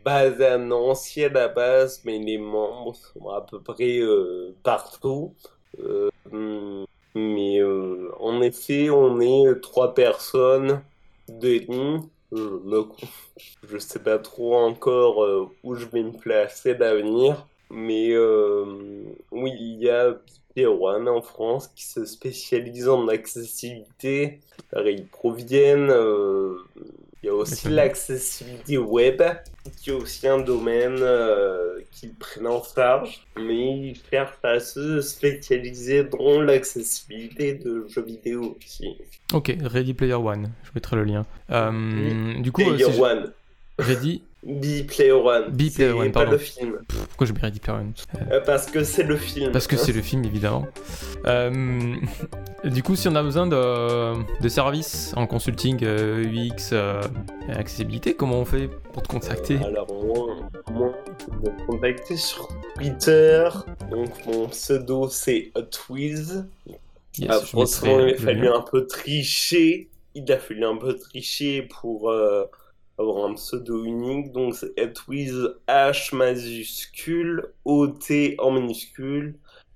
[0.05, 3.99] basé à Nancy à la base, mais les membres sont à peu près
[4.63, 5.35] partout.
[7.15, 10.83] Mais euh, en effet, on est trois personnes
[11.27, 11.59] de
[12.31, 12.85] Je,
[13.63, 17.47] je sais pas trop encore euh, où je vais me placer d'avenir.
[17.71, 18.65] Mais euh,
[19.31, 20.15] oui, il y a
[20.65, 24.39] One en France qui se spécialise en accessibilité.
[24.75, 25.91] ils proviennent
[27.21, 29.21] il y a aussi l'accessibilité web,
[29.77, 35.01] qui est aussi un domaine euh, qu'ils prennent en charge, mais ils cherchent à se
[35.01, 38.97] spécialiser dans l'accessibilité de jeux vidéo aussi.
[39.33, 41.25] Ok, Ready Player One, je mettrai le lien.
[41.51, 43.33] Euh, du coup, Player One.
[43.77, 45.51] Ready B Player One.
[45.51, 46.79] B Player One, pas le film.
[46.87, 47.93] pourquoi je Ready Player One
[48.31, 49.51] euh, Parce que c'est le film.
[49.51, 50.65] Parce que c'est le film, évidemment.
[51.25, 51.95] Euh,
[52.63, 57.01] du coup, si on a besoin de, de services en consulting UX, euh,
[57.49, 59.57] accessibilité, comment on fait pour te contacter?
[59.57, 60.37] Alors, moi,
[60.71, 60.93] moi,
[61.43, 63.49] me contacter sur Twitter.
[63.91, 66.45] Donc, mon pseudo, c'est Twiz.
[67.17, 69.89] Yes, ah, franchement, il a fallu un peu tricher.
[70.15, 72.09] Il a fallu un peu tricher pour
[72.99, 74.73] avoir un pseudo unique, donc c'est
[75.07, 75.33] with
[75.67, 79.35] H majuscule, OT en minuscule,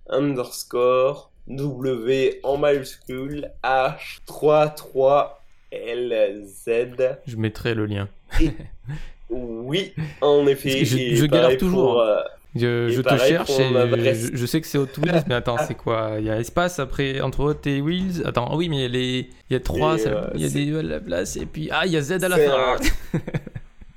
[0.09, 7.19] underscore, W en majuscule, H 33 LZ.
[7.25, 8.07] Je mettrai le lien.
[9.29, 10.85] oui, en effet.
[10.85, 12.01] Je, galère toujours.
[12.01, 12.07] Hein.
[12.07, 12.23] Euh,
[12.55, 16.15] je, te cherche et je, sais que c'est Hot Wheels, mais attends, c'est quoi?
[16.19, 18.25] Il y a espace après entre Hot et Wheels.
[18.25, 20.99] Attends, oh oui, mais il y a trois, euh, il y a des à la
[20.99, 22.77] place, et puis ah, il y a Z à la fin.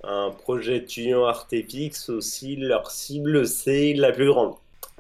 [0.04, 4.56] un projet étudiant Artefix aussi, leur cible c'est la plus grande.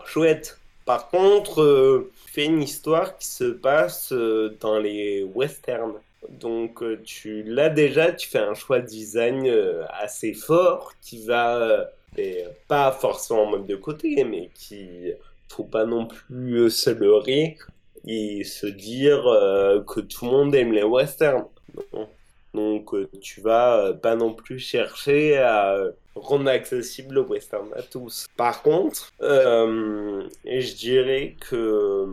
[0.06, 0.58] Chouette.
[0.86, 6.00] Par contre, euh, fais une histoire qui se passe euh, dans les westerns.
[6.30, 9.52] Donc euh, tu l'as déjà, tu fais un choix de design
[9.90, 11.90] assez fort qui va
[12.68, 15.12] pas forcément en mode de côté, mais qui
[15.50, 17.58] faut pas non plus se leurrer
[18.08, 19.24] et se dire
[19.88, 21.46] que tout le monde aime les westerns.
[22.54, 25.78] Donc euh, tu vas euh, pas non plus chercher à
[26.16, 28.28] rendre accessible le western à tous.
[28.36, 32.06] Par contre, euh, je dirais que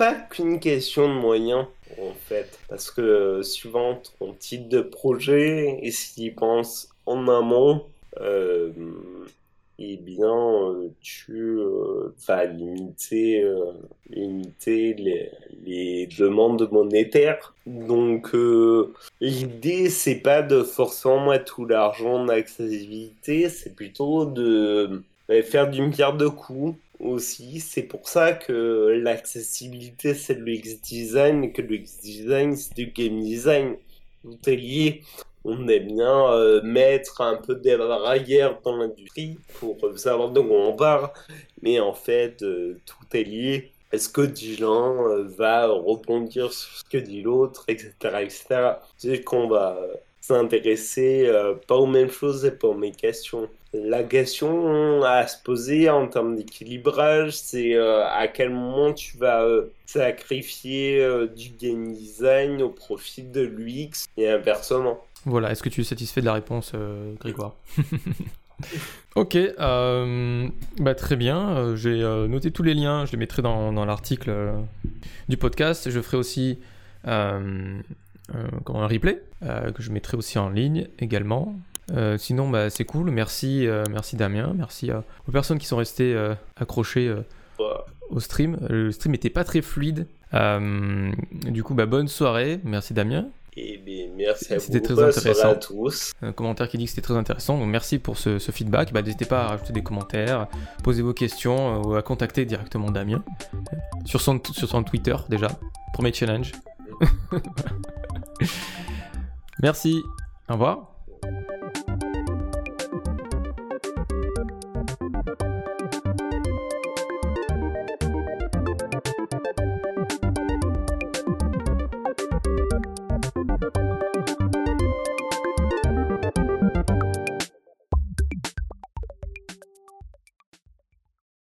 [0.00, 1.66] pas qu'une question de moyens
[2.00, 7.84] en fait, parce que suivant ton type de projet et s'il pense en amont,
[9.82, 13.72] eh bien, euh, tu euh, vas limiter, euh,
[14.10, 15.30] limiter les,
[15.64, 17.54] les, demandes monétaires.
[17.64, 18.34] Donc,
[19.22, 25.02] l'idée, c'est pas de forcément mettre tout l'argent d'accessibilité, c'est plutôt de
[25.44, 27.60] faire d'une pierre de coups aussi.
[27.60, 33.20] C'est pour ça que l'accessibilité, c'est le X-Design, et que le X-Design, c'est du game
[33.20, 33.76] design.
[34.22, 35.02] Tout est lié
[35.44, 40.66] on aime bien euh, mettre un peu des barrières dans l'industrie pour savoir de quoi
[40.66, 41.10] on parle,
[41.62, 43.72] mais en fait, euh, tout est lié.
[43.92, 48.72] Est-ce que dit l'un euh, va rebondir sur ce que dit l'autre, etc., etc.
[48.98, 49.78] C'est qu'on va
[50.20, 51.28] s'intéresser
[51.66, 53.48] pas aux mêmes choses et pas aux mêmes questions.
[53.72, 59.46] La question à se poser en termes d'équilibrage, c'est à quel moment tu vas
[59.86, 61.06] sacrifier
[61.36, 65.00] du game design au profit de l'UX et inversement.
[65.26, 67.54] Voilà, est-ce que tu es satisfait de la réponse, euh, Grégoire?
[69.16, 71.48] Ok, euh, bah, très bien.
[71.48, 74.30] Euh, j'ai noté tous les liens, je les mettrai dans, l'article
[75.30, 75.88] du podcast.
[75.88, 76.58] Je ferai aussi
[77.06, 77.80] un
[78.64, 81.58] replay que je mettrai aussi en ligne également.
[82.18, 83.10] Sinon, bah, c'est cool.
[83.10, 84.52] Merci, merci Damien.
[84.56, 86.16] Merci aux personnes qui sont restées
[86.56, 87.14] accrochées
[88.10, 88.58] au stream.
[88.68, 90.06] Le stream n'était pas très fluide.
[90.32, 92.60] du coup, bah, bonne soirée.
[92.64, 93.26] Merci Damien.
[93.56, 94.64] Et bien, merci à vous.
[94.64, 95.50] C'était très intéressant.
[95.50, 96.12] À tous.
[96.22, 97.58] Un commentaire qui dit que c'était très intéressant.
[97.58, 98.92] Donc merci pour ce, feedback.
[98.92, 100.46] Bah, N'hésitez pas à rajouter des commentaires,
[100.84, 103.24] poser vos questions euh, ou à contacter directement Damien
[104.04, 105.48] sur son, sur son Twitter déjà.
[105.92, 106.52] Premier challenge.
[109.62, 110.00] merci.
[110.48, 110.94] Au revoir.